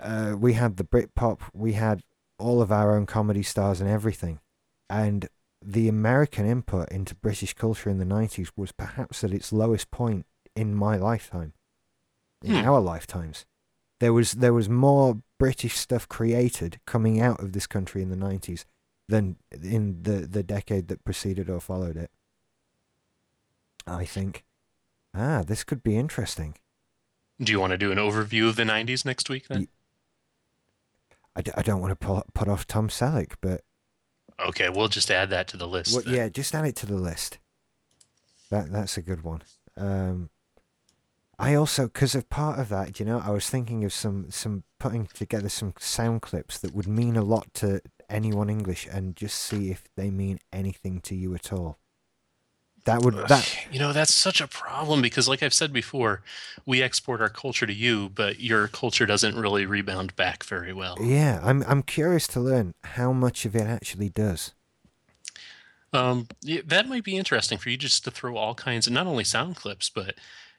[0.00, 2.02] Uh, we had the Britpop, we had
[2.38, 4.40] all of our own comedy stars and everything,
[4.90, 5.28] and
[5.64, 10.26] the American input into British culture in the 90s was perhaps at its lowest point
[10.56, 11.52] in my lifetime,
[12.42, 12.68] in Hmm.
[12.68, 13.46] our lifetimes.
[14.00, 18.16] There was there was more British stuff created coming out of this country in the
[18.16, 18.64] 90s
[19.08, 22.10] than in the, the decade that preceded or followed it.
[23.86, 24.44] I think.
[25.14, 26.54] Ah, this could be interesting.
[27.40, 29.68] Do you want to do an overview of the '90s next week then?
[31.34, 33.62] I, d- I don't want to put, put off Tom Selleck, but
[34.38, 35.94] Okay, we'll just add that to the list.
[35.94, 37.38] well, yeah, just add it to the list.
[38.50, 39.42] That That's a good one.
[39.76, 40.28] Um,
[41.38, 44.64] I also, because of part of that, you know, I was thinking of some, some
[44.78, 47.80] putting together some sound clips that would mean a lot to
[48.10, 51.78] anyone English and just see if they mean anything to you at all.
[52.84, 56.22] That would that you know that's such a problem because like I've said before,
[56.66, 60.96] we export our culture to you, but your culture doesn't really rebound back very well.
[61.00, 64.52] yeah, I'm I'm curious to learn how much of it actually does.
[65.92, 69.06] Um, yeah, that might be interesting for you just to throw all kinds of not
[69.06, 70.14] only sound clips, but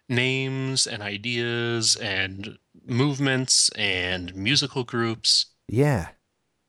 [0.07, 5.47] names and ideas and movements and musical groups.
[5.67, 6.09] Yeah.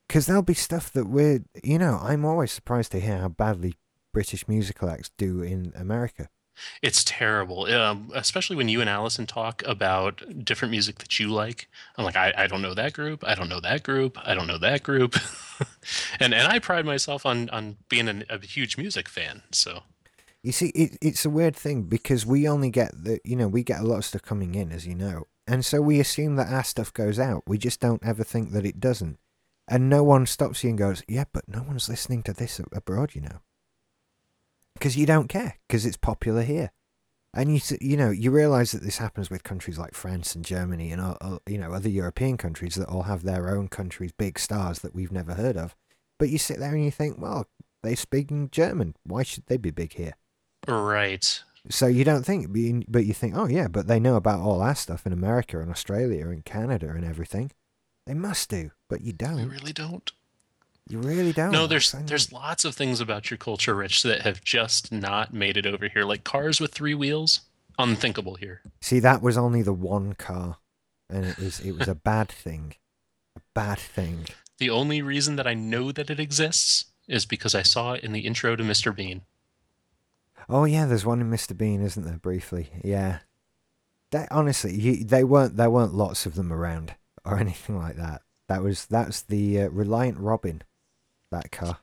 [0.09, 3.75] Because there'll be stuff that we're, you know, I'm always surprised to hear how badly
[4.15, 6.31] British musical acts do in America.
[6.81, 11.69] It's terrible, um, especially when you and Allison talk about different music that you like.
[11.99, 13.25] I'm like, I, I don't know that group.
[13.27, 14.17] I don't know that group.
[14.25, 15.17] I don't know that group.
[16.21, 19.43] and and I pride myself on on being an, a huge music fan.
[19.51, 19.83] So
[20.45, 23.63] You see, it, it's a weird thing because we only get the, you know, we
[23.65, 25.25] get a lot of stuff coming in, as you know.
[25.47, 27.43] And so we assume that our stuff goes out.
[27.47, 29.19] We just don't ever think that it doesn't.
[29.67, 33.15] And no one stops you and goes, yeah, but no one's listening to this abroad,
[33.15, 33.41] you know.
[34.75, 36.71] Because you don't care, because it's popular here.
[37.33, 40.93] And you, you know, you realize that this happens with countries like France and Germany
[40.93, 44.39] and, uh, uh, you know, other European countries that all have their own countries' big
[44.39, 45.75] stars that we've never heard of.
[46.19, 47.49] But you sit there and you think, well,
[47.83, 48.95] they speak German.
[49.05, 50.15] Why should they be big here?
[50.69, 52.49] right, So you don't think,
[52.89, 55.71] but you- think, oh yeah, but they know about all our stuff in America and
[55.71, 57.51] Australia and Canada and everything.
[58.07, 59.39] They must do, but you don't.
[59.39, 60.13] You really don't.
[60.89, 61.51] You really don't.
[61.51, 65.57] No, there's there's lots of things about your culture, Rich, that have just not made
[65.57, 66.05] it over here.
[66.05, 67.41] Like cars with three wheels,
[67.79, 68.61] unthinkable here.
[68.83, 70.59] See, that was only the one car,
[71.09, 72.75] and it was it was a bad thing,
[73.35, 74.27] a bad thing.
[74.59, 78.13] The only reason that I know that it exists is because I saw it in
[78.13, 78.95] the intro to Mr.
[78.95, 79.23] Bean.
[80.49, 81.57] Oh yeah, there's one in Mr.
[81.57, 82.19] Bean, isn't there?
[82.19, 83.21] Briefly, yeah.
[84.11, 88.23] That honestly, you, they weren't there weren't lots of them around or anything like that.
[88.49, 90.63] That was that's the uh, Reliant Robin,
[91.35, 91.79] that car.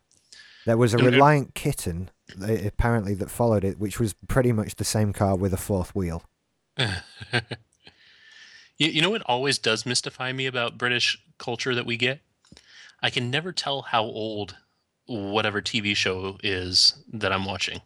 [0.65, 5.11] There was a Reliant Kitten apparently that followed it, which was pretty much the same
[5.11, 6.23] car with a fourth wheel.
[8.81, 12.19] You, you know what always does mystify me about British culture that we get?
[12.99, 14.55] I can never tell how old
[15.05, 17.81] whatever TV show is that I'm watching.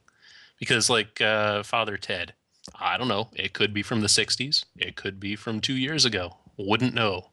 [0.57, 2.33] Because, like uh, Father Ted,
[2.79, 3.27] I don't know.
[3.33, 6.37] It could be from the 60s, it could be from two years ago.
[6.55, 7.31] Wouldn't know.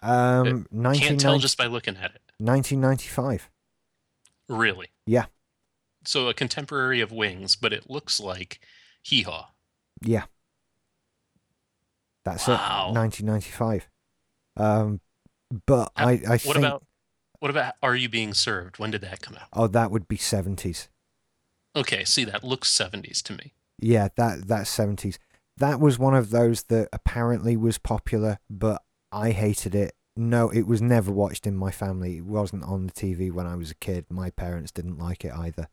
[0.00, 2.22] Um, Can't tell just by looking at it.
[2.38, 3.50] 1995.
[4.48, 4.88] Really.
[5.06, 5.26] Yeah.
[6.04, 8.60] So, a contemporary of Wings, but it looks like
[9.02, 9.48] Hee Haw.
[10.02, 10.24] Yeah.
[12.24, 12.88] That's Wow.
[12.90, 12.94] it.
[12.94, 13.88] 1995.
[14.56, 15.00] Um,
[15.66, 16.84] but How- I, I What think about
[17.38, 18.78] what about Are You Being Served?
[18.78, 19.48] When did that come out?
[19.52, 20.88] oh that would be 70s.
[21.76, 23.52] Okay, see that looks 70s to me.
[23.78, 25.18] Yeah, that that's 70s.
[25.58, 28.82] That was one of those that apparently was popular, but
[29.12, 29.94] I hated it.
[30.16, 32.18] No, it was never watched in my family.
[32.18, 34.06] It wasn't on the TV when I was a kid.
[34.08, 35.68] My parents didn't like it either.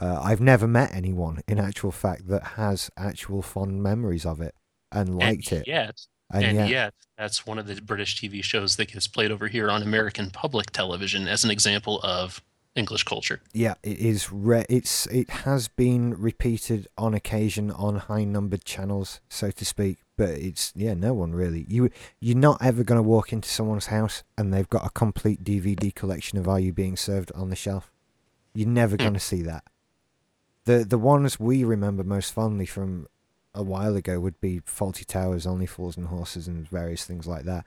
[0.00, 4.54] Uh, I've never met anyone, in actual fact, that has actual fond memories of it
[4.90, 5.66] and liked and it.
[5.68, 6.00] Yet,
[6.32, 9.46] And, and yeah, yet, that's one of the British TV shows that gets played over
[9.48, 12.42] here on American public television as an example of
[12.76, 13.40] English culture.
[13.52, 14.32] yeah, it is.
[14.32, 19.98] Re- it's it has been repeated on occasion on high-numbered channels, so to speak.
[20.16, 21.66] But it's yeah, no one really.
[21.68, 25.44] You you're not ever going to walk into someone's house and they've got a complete
[25.44, 27.92] DVD collection of Are You Being Served on the shelf.
[28.54, 29.02] You're never Hmm.
[29.02, 29.64] going to see that.
[30.64, 33.06] The the ones we remember most fondly from
[33.54, 37.44] a while ago would be Fawlty Towers, Only Fools and Horses, and various things like
[37.44, 37.66] that.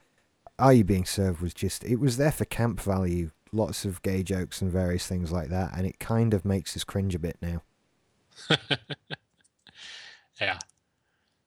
[0.59, 4.23] Are You Being Served was just it was there for camp value, lots of gay
[4.23, 7.37] jokes and various things like that, and it kind of makes us cringe a bit
[7.41, 7.61] now.
[10.39, 10.59] Yeah.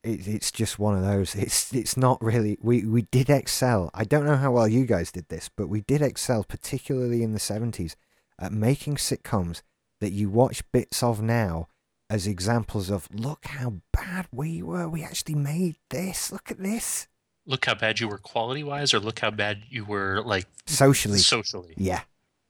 [0.03, 1.35] it, it's just one of those.
[1.35, 2.59] It's it's not really.
[2.61, 3.91] We we did excel.
[3.95, 7.33] I don't know how well you guys did this, but we did excel, particularly in
[7.33, 7.97] the seventies,
[8.39, 9.63] at making sitcoms
[10.01, 11.69] that you watch bits of now
[12.09, 14.89] as examples of look how bad we were.
[14.89, 16.33] We actually made this.
[16.33, 17.07] Look at this.
[17.47, 21.19] Look how bad you were quality wise, or look how bad you were like Socially,
[21.19, 21.75] socially.
[21.77, 22.03] yeah,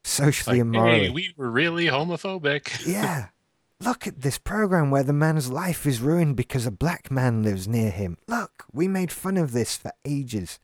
[0.04, 1.00] socially Like, and morally.
[1.04, 2.86] hey, we were really homophobic.
[2.86, 3.28] Yeah.
[3.82, 7.66] Look at this program where the man's life is ruined because a black man lives
[7.66, 8.18] near him.
[8.28, 10.58] Look, we made fun of this for ages.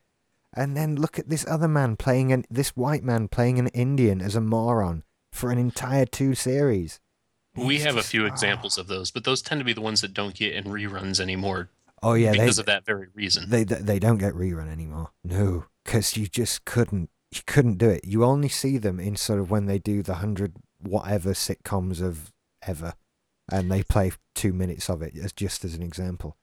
[0.53, 4.21] And then look at this other man playing an this white man playing an Indian
[4.21, 6.99] as a moron for an entire two series.
[7.55, 8.27] We It's have a few oh.
[8.27, 11.19] examples of those, but those tend to be the ones that don't get in reruns
[11.19, 11.69] anymore
[12.03, 13.49] Oh yeah, they, because of that very reason.
[13.49, 15.09] they they they don't get rerun anymore.
[15.23, 18.05] No, because you just couldn't you couldn't do it.
[18.05, 22.31] You only see them in sort of when they do the hundred whatever sitcoms of
[22.65, 22.93] ever,
[23.51, 26.37] and they play two minutes of it as just as an example.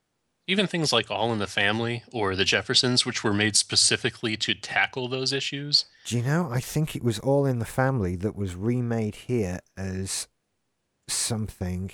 [0.46, 4.54] even things like All in the Family or The Jeffersons, which were made specifically to
[4.54, 5.86] tackle those issues.
[6.04, 6.50] Do you know?
[6.50, 10.28] I think it was All in the Family that was remade here as
[11.08, 11.92] something.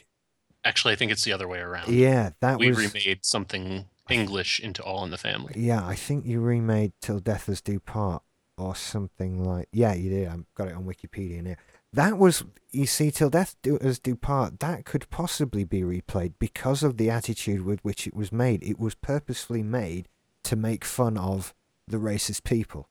[0.65, 1.89] Actually, I think it's the other way around.
[1.89, 2.79] Yeah, that we was.
[2.79, 5.55] remade something English into All in the Family.
[5.57, 8.23] Yeah, I think you remade Till Death Us Do Part
[8.59, 9.69] or something like.
[9.73, 10.29] Yeah, you did.
[10.29, 11.57] I've got it on Wikipedia now.
[11.93, 14.61] That was, you see, Till Death Do Us Do Part.
[14.61, 18.63] That could possibly be replayed because of the attitude with which it was made.
[18.63, 20.09] It was purposefully made
[20.45, 21.55] to make fun of
[21.89, 22.89] the racist people.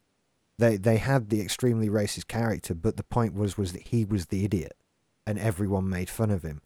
[0.57, 4.25] They they had the extremely racist character, but the point was was that he was
[4.25, 4.75] the idiot,
[5.25, 6.61] and everyone made fun of him.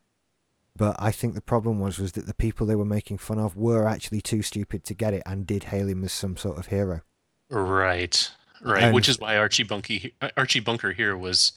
[0.75, 3.55] But I think the problem was was that the people they were making fun of
[3.55, 6.67] were actually too stupid to get it and did hail him as some sort of
[6.67, 7.01] hero.
[7.49, 8.83] Right, right.
[8.85, 11.51] And- Which is why Archie Bunky, Archie Bunker here was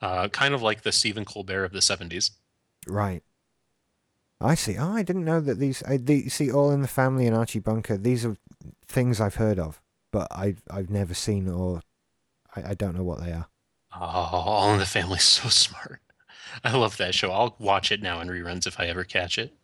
[0.00, 2.30] uh, kind of like the Stephen Colbert of the '70s.
[2.86, 3.22] Right.
[4.40, 4.76] I see.
[4.78, 5.82] Oh, I didn't know that these.
[5.82, 7.96] I the, see all in the family and Archie Bunker.
[7.98, 8.36] These are
[8.86, 9.82] things I've heard of,
[10.12, 11.82] but I've I've never seen or
[12.56, 13.48] I, I don't know what they are.
[13.94, 16.00] Oh, All in the Family's so smart.
[16.64, 17.30] I love that show.
[17.30, 19.54] I'll watch it now in reruns if I ever catch it.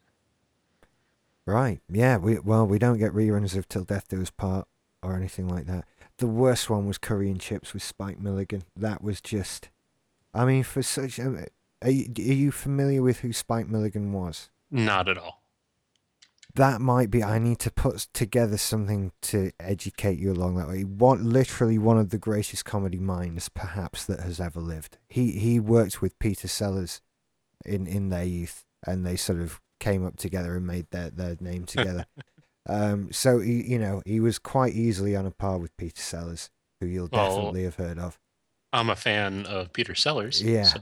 [1.46, 1.80] Right.
[1.90, 2.16] Yeah.
[2.16, 4.66] We well we don't get reruns of Till Death Do Us Part
[5.02, 5.84] or anything like that.
[6.18, 8.62] The worst one was Curry and Chips with Spike Milligan.
[8.76, 9.68] That was just.
[10.32, 11.20] I mean, for such.
[11.20, 11.44] Um,
[11.82, 14.50] are you, are you familiar with who Spike Milligan was?
[14.70, 15.43] Not at all.
[16.54, 20.82] That might be i need to put together something to educate you along that way
[20.84, 25.58] one literally one of the greatest comedy minds perhaps that has ever lived he he
[25.58, 27.00] worked with peter sellers
[27.64, 31.36] in in their youth and they sort of came up together and made their their
[31.40, 32.06] name together
[32.68, 36.50] um so he, you know he was quite easily on a par with peter sellers
[36.80, 38.18] who you'll Well, definitely have heard of
[38.72, 40.42] I'm a fan of Peter Sellers.
[40.42, 40.64] Yeah.
[40.64, 40.80] so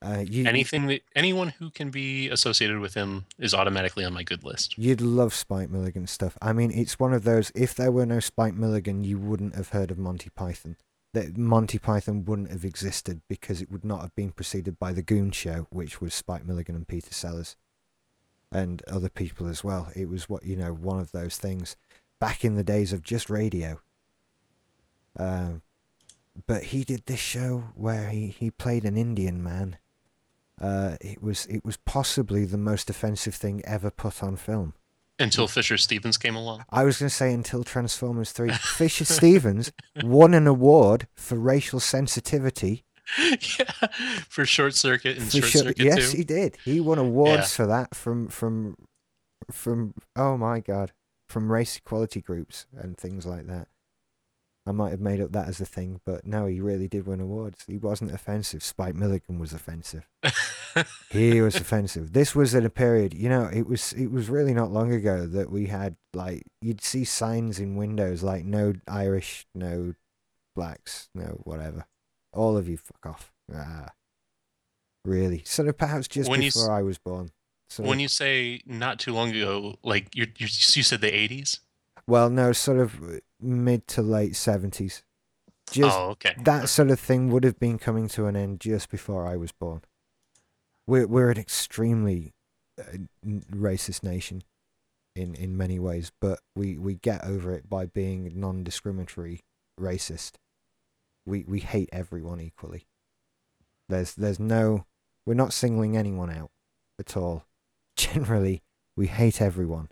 [0.00, 4.22] uh you anything that anyone who can be associated with him is automatically on my
[4.22, 4.78] good list.
[4.78, 6.38] You'd love Spike Milligan stuff.
[6.40, 7.50] I mean, it's one of those.
[7.54, 10.76] If there were no Spike Milligan, you wouldn't have heard of Monty Python.
[11.14, 15.02] That Monty Python wouldn't have existed because it would not have been preceded by the
[15.02, 17.56] Goon Show, which was Spike Milligan and Peter Sellers,
[18.52, 19.90] and other people as well.
[19.96, 21.76] It was what you know, one of those things.
[22.20, 23.80] Back in the days of just radio.
[25.16, 25.62] Um,
[26.46, 29.78] but he did this show where he, he played an Indian man.
[30.60, 34.74] Uh, it was it was possibly the most offensive thing ever put on film.
[35.20, 36.64] Until Fisher Stevens came along.
[36.70, 38.50] I was going to say until Transformers 3.
[38.52, 39.72] Fisher Stevens
[40.04, 42.84] won an award for racial sensitivity.
[43.18, 43.88] yeah,
[44.28, 45.62] for Short Circuit and Short sure.
[45.62, 46.18] Circuit Yes, 2.
[46.18, 46.56] he did.
[46.64, 47.46] He won awards Yeah.
[47.46, 48.76] for that from from
[49.50, 50.92] from oh my god,
[51.28, 53.66] from race equality groups and things like that.
[54.68, 57.20] I might have made up that as a thing, but no, he really did win
[57.20, 57.64] awards.
[57.66, 58.62] He wasn't offensive.
[58.62, 60.06] Spike Milligan was offensive.
[61.10, 62.12] he was offensive.
[62.12, 65.26] This was in a period, you know, it was it was really not long ago
[65.26, 69.94] that we had like you'd see signs in windows like no Irish, no
[70.54, 71.86] blacks, no whatever.
[72.34, 73.32] All of you fuck off.
[73.54, 73.88] Ah.
[75.02, 75.42] Really.
[75.46, 77.30] Sort of perhaps just When you before I was born.
[77.70, 81.60] Sort when you say not too long ago, like you you you said the 80s.
[82.06, 83.00] well, no, sort of
[83.40, 85.02] mid to late seventies.
[85.70, 86.34] Just oh, okay.
[86.38, 89.52] that sort of thing would have been coming to an end just before I was
[89.52, 89.82] born.
[90.86, 92.32] We're we're an extremely
[92.78, 92.98] uh,
[93.50, 94.44] racist nation
[95.14, 99.40] in in many ways, but we we get over it by being non-discriminatory
[99.78, 100.32] racist.
[101.26, 102.86] We we hate everyone equally.
[103.88, 104.86] There's there's no
[105.26, 106.50] we're not singling anyone out
[106.98, 107.44] at all.
[107.96, 108.62] Generally,
[108.96, 109.90] we hate everyone.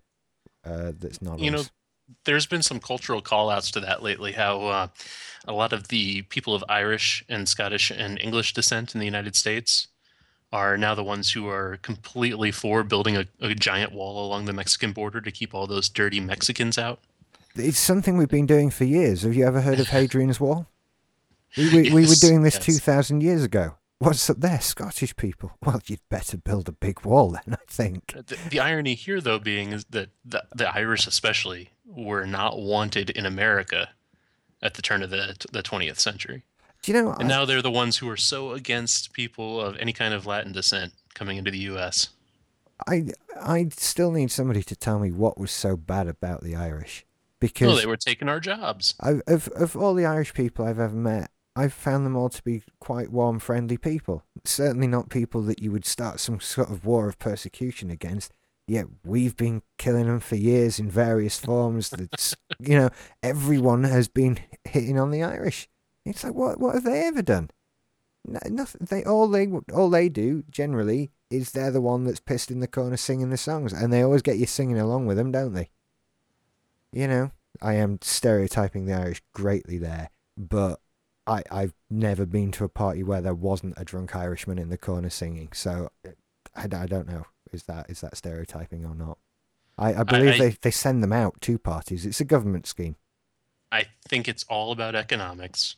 [0.65, 1.71] Uh, that's not You know, us.
[2.25, 4.33] There's been some cultural call outs to that lately.
[4.33, 4.89] How uh,
[5.47, 9.37] a lot of the people of Irish and Scottish and English descent in the United
[9.37, 9.89] States
[10.53, 14.53] are now the ones who are completely for building a, a giant wall along the
[14.53, 17.01] Mexican border to keep all those dirty Mexicans out.
[17.57, 19.23] It's something we've been doing for years.
[19.23, 20.67] Have you ever heard of Hadrian's Wall?
[21.57, 22.67] We, we, we were doing this yes.
[22.67, 23.75] 2,000 years ago.
[23.99, 24.61] What's up there?
[24.61, 25.53] Scottish people.
[25.65, 28.15] Well, you'd better build a big wall then, I think.
[28.17, 32.61] Uh, the, the irony here, though, being is that the, the Irish, especially, were not
[32.61, 33.91] wanted in America
[34.63, 36.45] at the turn of the the 20th century,
[36.83, 39.77] Do you know, and I, now they're the ones who are so against people of
[39.79, 42.09] any kind of Latin descent coming into the U.S.
[42.87, 43.09] I,
[43.41, 47.05] I still need somebody to tell me what was so bad about the Irish.
[47.39, 48.95] Because they were taking our jobs.
[49.01, 52.43] I, of, of all the Irish people I've ever met, I've found them all to
[52.43, 54.23] be quite warm, friendly people.
[54.45, 58.35] Certainly not people that you would start some sort of war of persecution against.
[58.69, 61.89] Yet we've been killing them for years in various forms.
[61.89, 62.91] That's you know
[63.23, 65.67] everyone has been hitting on the Irish.
[66.05, 67.51] It's like what what have they ever done?
[68.27, 68.87] No, nothing.
[68.91, 72.67] They all they all they do generally is they're the one that's pissed in the
[72.67, 75.71] corner singing the songs, and they always get you singing along with them, don't they?
[76.93, 77.31] You know,
[77.63, 80.81] I am stereotyping the Irish greatly there, but
[81.27, 84.79] I I've never been to a party where there wasn't a drunk Irishman in the
[84.79, 85.51] corner singing.
[85.53, 85.91] So
[86.55, 89.19] I, I don't know is that is that stereotyping or not.
[89.79, 92.07] I, I believe I- they, they send them out to parties.
[92.07, 92.97] It's a government scheme.
[93.73, 95.77] I think it's all about economics.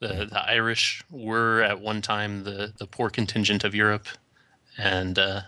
[0.00, 0.24] The Yeah.
[0.24, 4.06] the Irish were at one time the, the poor contingent of Europe,
[4.76, 5.42] and uh,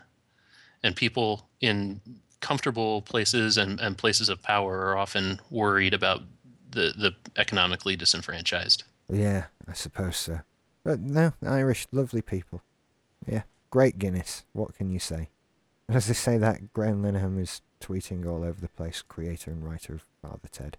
[0.83, 2.01] and people in
[2.41, 6.23] comfortable places and, and places of power are often worried about
[6.71, 8.85] the, the economically disenfranchised.
[9.11, 10.41] Yeah, I suppose so.
[10.85, 12.63] But no, Irish, lovely people.
[13.27, 14.45] Yeah, great Guinness.
[14.53, 15.31] What can you say?
[15.89, 19.69] And as they say that, Graham Linehan is tweeting all over the place, creator and
[19.69, 20.77] writer of Father Ted.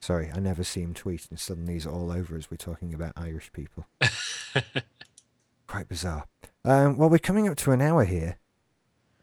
[0.00, 3.12] Sorry, I never see him tweet, and suddenly he's all over as we're talking about
[3.16, 3.86] Irish people.
[5.66, 6.24] Quite bizarre.
[6.64, 8.38] Um, well, we're coming up to an hour here.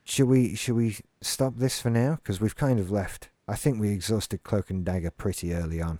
[0.04, 2.16] Should we should we stop this for now?
[2.16, 3.30] Because we've kind of left.
[3.48, 6.00] I think we exhausted Cloak and Dagger pretty early on.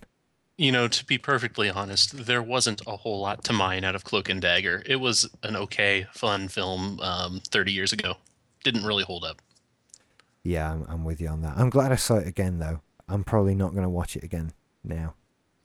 [0.58, 4.04] You know, to be perfectly honest, there wasn't a whole lot to mine out of
[4.04, 4.82] Cloak and Dagger.
[4.84, 8.16] It was an okay, fun film um, 30 years ago.
[8.64, 9.40] Didn't really hold up.
[10.42, 11.56] Yeah, I'm, I'm with you on that.
[11.56, 12.80] I'm glad I saw it again, though.
[13.08, 14.52] I'm probably not going to watch it again
[14.82, 15.14] now.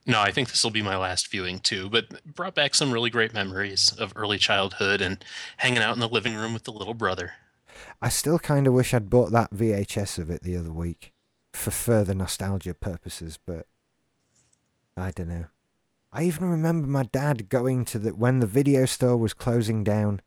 [0.06, 3.10] No, I think this will be my last viewing too, but brought back some really
[3.10, 5.24] great memories of early childhood and
[5.56, 7.32] hanging out in the living room with the little brother.
[8.02, 11.12] I still kind of wish I'd bought that VHS of it the other week
[11.52, 13.66] for further nostalgia purposes, but
[14.96, 15.46] I don't know.
[16.12, 20.20] I even remember my dad going to the when the video store was closing down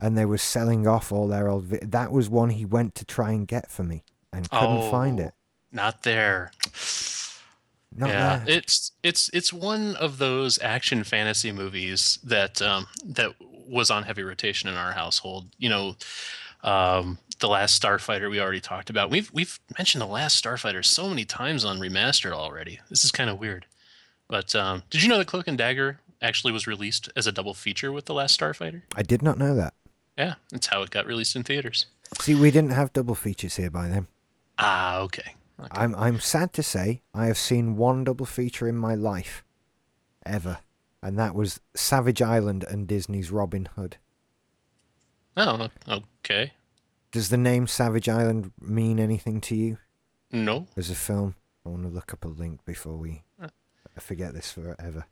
[0.00, 3.04] and they were selling off all their old vi- that was one he went to
[3.04, 4.02] try and get for me
[4.32, 5.34] and couldn't find Oh, it.
[5.70, 6.50] Not there.
[7.94, 8.56] Not yeah, there.
[8.58, 13.34] it's it's it's one of those action fantasy movies that um, that
[13.68, 15.46] was on heavy rotation in our household.
[15.58, 15.96] You know,
[16.62, 19.10] um, the last Starfighter we already talked about.
[19.10, 22.78] We've we've mentioned the last Starfighter so many times on remastered already.
[22.90, 23.66] This is kind of weird.
[24.28, 27.54] But um, did you know that Cloak and Dagger actually was released as a double
[27.54, 28.82] feature with the last Starfighter?
[28.94, 29.74] I did not know that.
[30.16, 31.86] Yeah, that's how it got released in theaters.
[32.20, 34.08] See, we didn't have double features here by then.
[34.58, 35.34] Ah, okay.
[35.60, 35.68] okay.
[35.70, 39.44] I'm I'm sad to say I have seen one double feature in my life,
[40.26, 40.58] ever,
[41.02, 43.96] and that was Savage Island and Disney's Robin Hood.
[45.36, 46.52] Oh, okay.
[47.12, 49.78] Does the name Savage Island mean anything to you
[50.32, 50.66] No.
[50.74, 51.36] There's a film?
[51.64, 53.22] I want to look up a link before we
[53.98, 55.06] Forget this forever.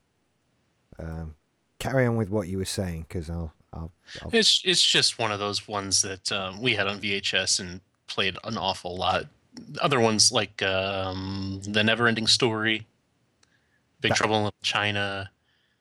[0.99, 1.35] Um,
[1.79, 5.33] carry on with what you were saying, because I'll I'll, I'll It's it's just one
[5.33, 9.25] of those ones that um, we had on VHS and played an awful lot.
[9.81, 12.87] Other ones like um, the Neverending Story,
[14.01, 15.31] Big That- Trouble in Little China,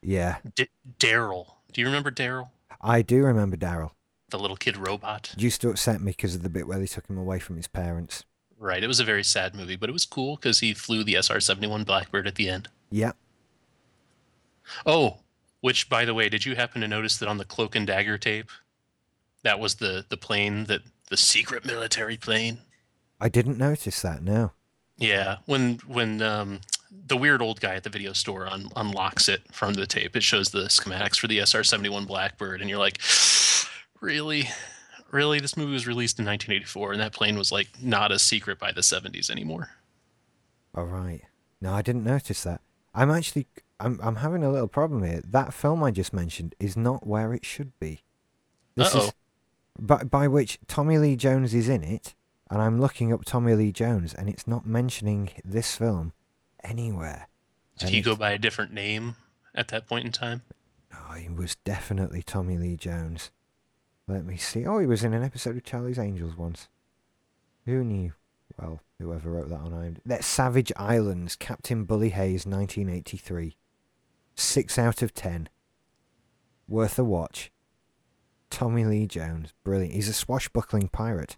[0.02, 0.38] yeah.
[0.56, 1.48] D- Daryl.
[1.74, 2.50] Do you remember Daryl,
[2.82, 3.92] I do remember Daryl.
[4.30, 5.32] the little kid robot?
[5.36, 7.58] It used to upset me because of the bit where they took him away from
[7.58, 8.24] his parents.
[8.58, 8.82] Right.
[8.82, 11.42] It was a very sad movie, but it was cool because he flew the SR
[11.42, 12.70] seventy one Blackbird at the end.
[12.92, 13.12] Yeah,
[14.86, 15.18] Oh,
[15.62, 18.18] which by the way, did you happen to notice that on the Cloak and Dagger
[18.18, 18.50] tape,
[19.44, 22.60] that was the the plane that the secret military plane?
[23.20, 24.22] I didn't notice that.
[24.24, 24.52] No.
[24.98, 26.62] Yeah, when when um,
[27.08, 30.24] the weird old guy at the video store un- unlocks it from the tape, it
[30.24, 33.00] shows the schematics for the SR-71 Blackbird, and you're like,
[34.02, 34.50] really,
[35.12, 38.58] really, this movie was released in 1984, and that plane was like not a secret
[38.60, 39.70] by the 70s anymore.
[40.74, 41.22] All right.
[41.62, 42.62] No, I didn't notice that.
[42.96, 43.48] I'm actually
[43.80, 45.22] I'm I'm having a little problem here.
[45.24, 48.04] That film I just mentioned is not where it should be.
[48.76, 49.06] This Uh-oh.
[49.08, 49.14] is
[49.80, 52.16] by by which Tommy Lee Jones is in it,
[52.50, 56.14] and I'm looking up Tommy Lee Jones, and it's not mentioning this film
[56.64, 57.28] anywhere.
[57.78, 59.16] Did And he go by a different name
[59.54, 60.44] at that point in time?
[60.94, 63.32] Oh, he was definitely Tommy Lee Jones.
[64.08, 64.66] Let me see.
[64.66, 66.70] Oh, he was in an episode of Charlie's Angels once.
[67.66, 68.14] Who knew?
[68.58, 70.00] Well, whoever wrote that on IMDb.
[70.06, 73.58] That's Savage Islands, Captain Bully Hayes, 1983.
[74.36, 75.50] Six out of ten.
[76.68, 77.52] Worth a watch.
[78.50, 79.94] Tommy Lee Jones, brilliant.
[79.94, 81.38] He's a swashbuckling pirate.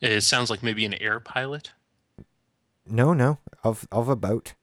[0.00, 1.72] It sounds like maybe an air pilot.
[2.86, 4.54] No, no, of of a boat.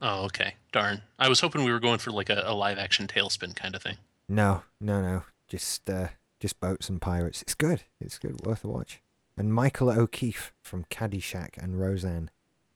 [0.00, 0.54] Oh, okay.
[0.72, 1.02] Darn.
[1.18, 3.82] I was hoping we were going for like a, a live action tailspin kind of
[3.82, 3.96] thing.
[4.28, 5.22] No, no, no.
[5.48, 6.08] Just uh,
[6.40, 7.40] just boats and pirates.
[7.42, 7.84] It's good.
[8.00, 8.44] It's good.
[8.44, 9.00] Worth a watch.
[9.36, 12.30] And Michael O'Keefe from Caddyshack and Roseanne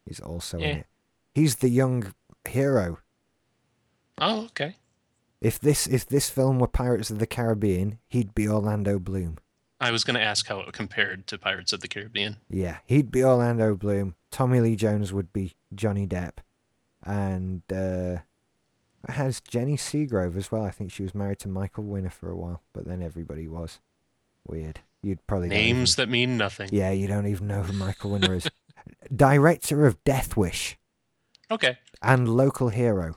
[0.07, 0.87] is also in it.
[1.35, 2.15] He's the young
[2.49, 2.99] hero.
[4.21, 4.77] Oh, okay.
[5.41, 9.39] If this if this film were Pirates of the Caribbean, he'd be Orlando Bloom.
[9.81, 12.39] I was going to ask how it compared to Pirates of the Caribbean.
[12.51, 14.17] Yeah, he'd be Orlando Bloom.
[14.33, 16.39] Tommy Lee Jones would be Johnny Depp,
[17.05, 18.23] and uh,
[19.09, 20.65] has Jenny Seagrove as well.
[20.65, 23.79] I think she was married to Michael Winner for a while, but then everybody was.
[24.45, 24.81] Weird.
[25.03, 26.71] You'd probably Names even- that mean nothing.
[26.73, 28.49] Yeah, you don't even know who Michael Winner is.
[29.15, 30.77] Director of Death Wish
[31.51, 31.79] Okay.
[32.03, 33.15] and Local Hero.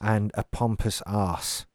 [0.00, 1.66] And a pompous ass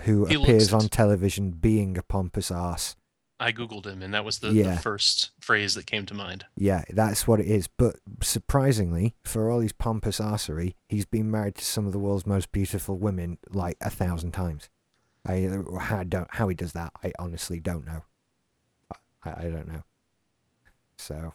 [0.00, 2.96] who He appears on television being a pompous ass.
[3.38, 4.74] I googled him, and that was the, Yeah.
[4.76, 6.46] the first phrase that came to mind.
[6.56, 7.68] Yeah, that's what it is.
[7.68, 12.26] But surprisingly, for all his pompous arsery, he's been married to some of the world's
[12.26, 14.68] most beautiful women like a thousand times.
[15.26, 15.48] I
[15.80, 16.92] how don't how he does that.
[17.02, 18.04] I honestly don't know.
[19.24, 19.84] I, I don't know.
[20.96, 21.34] So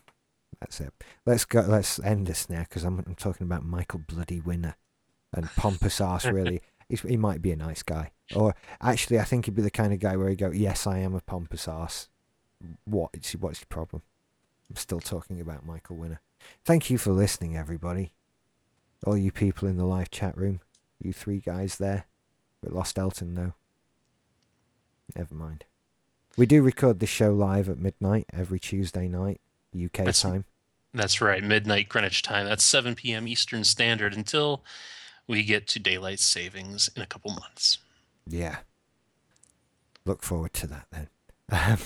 [0.60, 0.94] that's it.
[1.26, 1.62] Let's go.
[1.62, 4.76] Let's end this now because I'm, I'm talking about Michael Bloody Winner
[5.34, 6.26] and pompous ass.
[6.26, 8.12] Really, He's, he might be a nice guy.
[8.36, 11.00] Or actually, I think he'd be the kind of guy where he go, "Yes, I
[11.00, 12.10] am a pompous ass."
[12.86, 13.12] What?
[13.40, 14.02] What's your problem?
[14.70, 16.22] I'm still talking about Michael Winner.
[16.66, 18.14] Thank you for listening, everybody.
[19.06, 20.60] All you people in the live chat room,
[21.00, 22.06] you three guys there.
[22.62, 23.54] We lost Elton though.
[25.16, 25.66] Never mind.
[26.38, 29.42] We do record this show live at midnight every Tuesday night,
[29.76, 30.46] UK That's- time.
[30.94, 32.48] That's right, midnight Greenwich time.
[32.48, 33.28] That's 7 p.m.
[33.28, 34.64] Eastern Standard until
[35.28, 37.78] we get to daylight savings in a couple months.
[38.26, 38.58] Yeah.
[40.06, 41.10] Look forward to that then.
[41.52, 41.78] Um,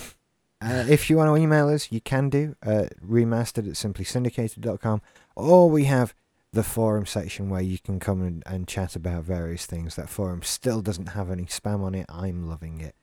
[0.61, 2.55] uh, if you want to email us, you can do.
[2.65, 5.01] Uh, remastered at simplysyndicated.com.
[5.35, 6.13] Or we have
[6.53, 9.95] the forum section where you can come and, and chat about various things.
[9.95, 12.05] That forum still doesn't have any spam on it.
[12.07, 12.95] I'm loving it.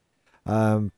[0.50, 0.92] Um,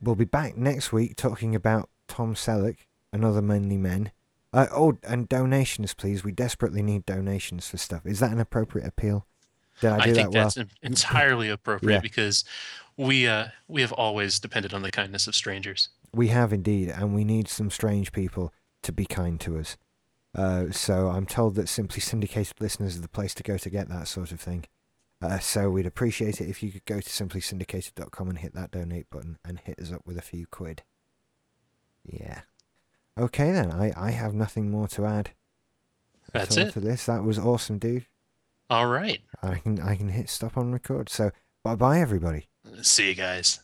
[0.00, 2.78] we'll be back next week talking about Tom Selleck
[3.12, 4.12] and other manly men.
[4.52, 6.22] Uh, oh, and donations, please.
[6.22, 8.06] We desperately need donations for stuff.
[8.06, 9.26] Is that an appropriate appeal?
[9.80, 10.44] Did I I, do think that well?
[10.44, 12.00] that's en- entirely appropriate Yeah.
[12.00, 12.44] because
[12.96, 15.88] we uh, we have always depended on the kindness of strangers.
[16.12, 19.76] We have indeed, and we need some strange people to be kind to us.
[20.36, 23.88] Uh, so I'm told that Simply Syndicated listeners are the place to go to get
[23.88, 24.64] that sort of thing.
[25.24, 28.70] Uh, so we'd appreciate it if you could go to simply simplysyndicated.com and hit that
[28.70, 30.82] donate button and hit us up with a few quid.
[32.04, 32.42] Yeah.
[33.18, 35.30] Okay then, I, I have nothing more to add.
[36.32, 36.72] That's it.
[36.72, 38.06] To this, that was awesome, dude.
[38.68, 39.22] All right.
[39.42, 41.08] I can I can hit stop on record.
[41.08, 41.30] So
[41.62, 42.48] bye bye everybody.
[42.82, 43.60] See you guys.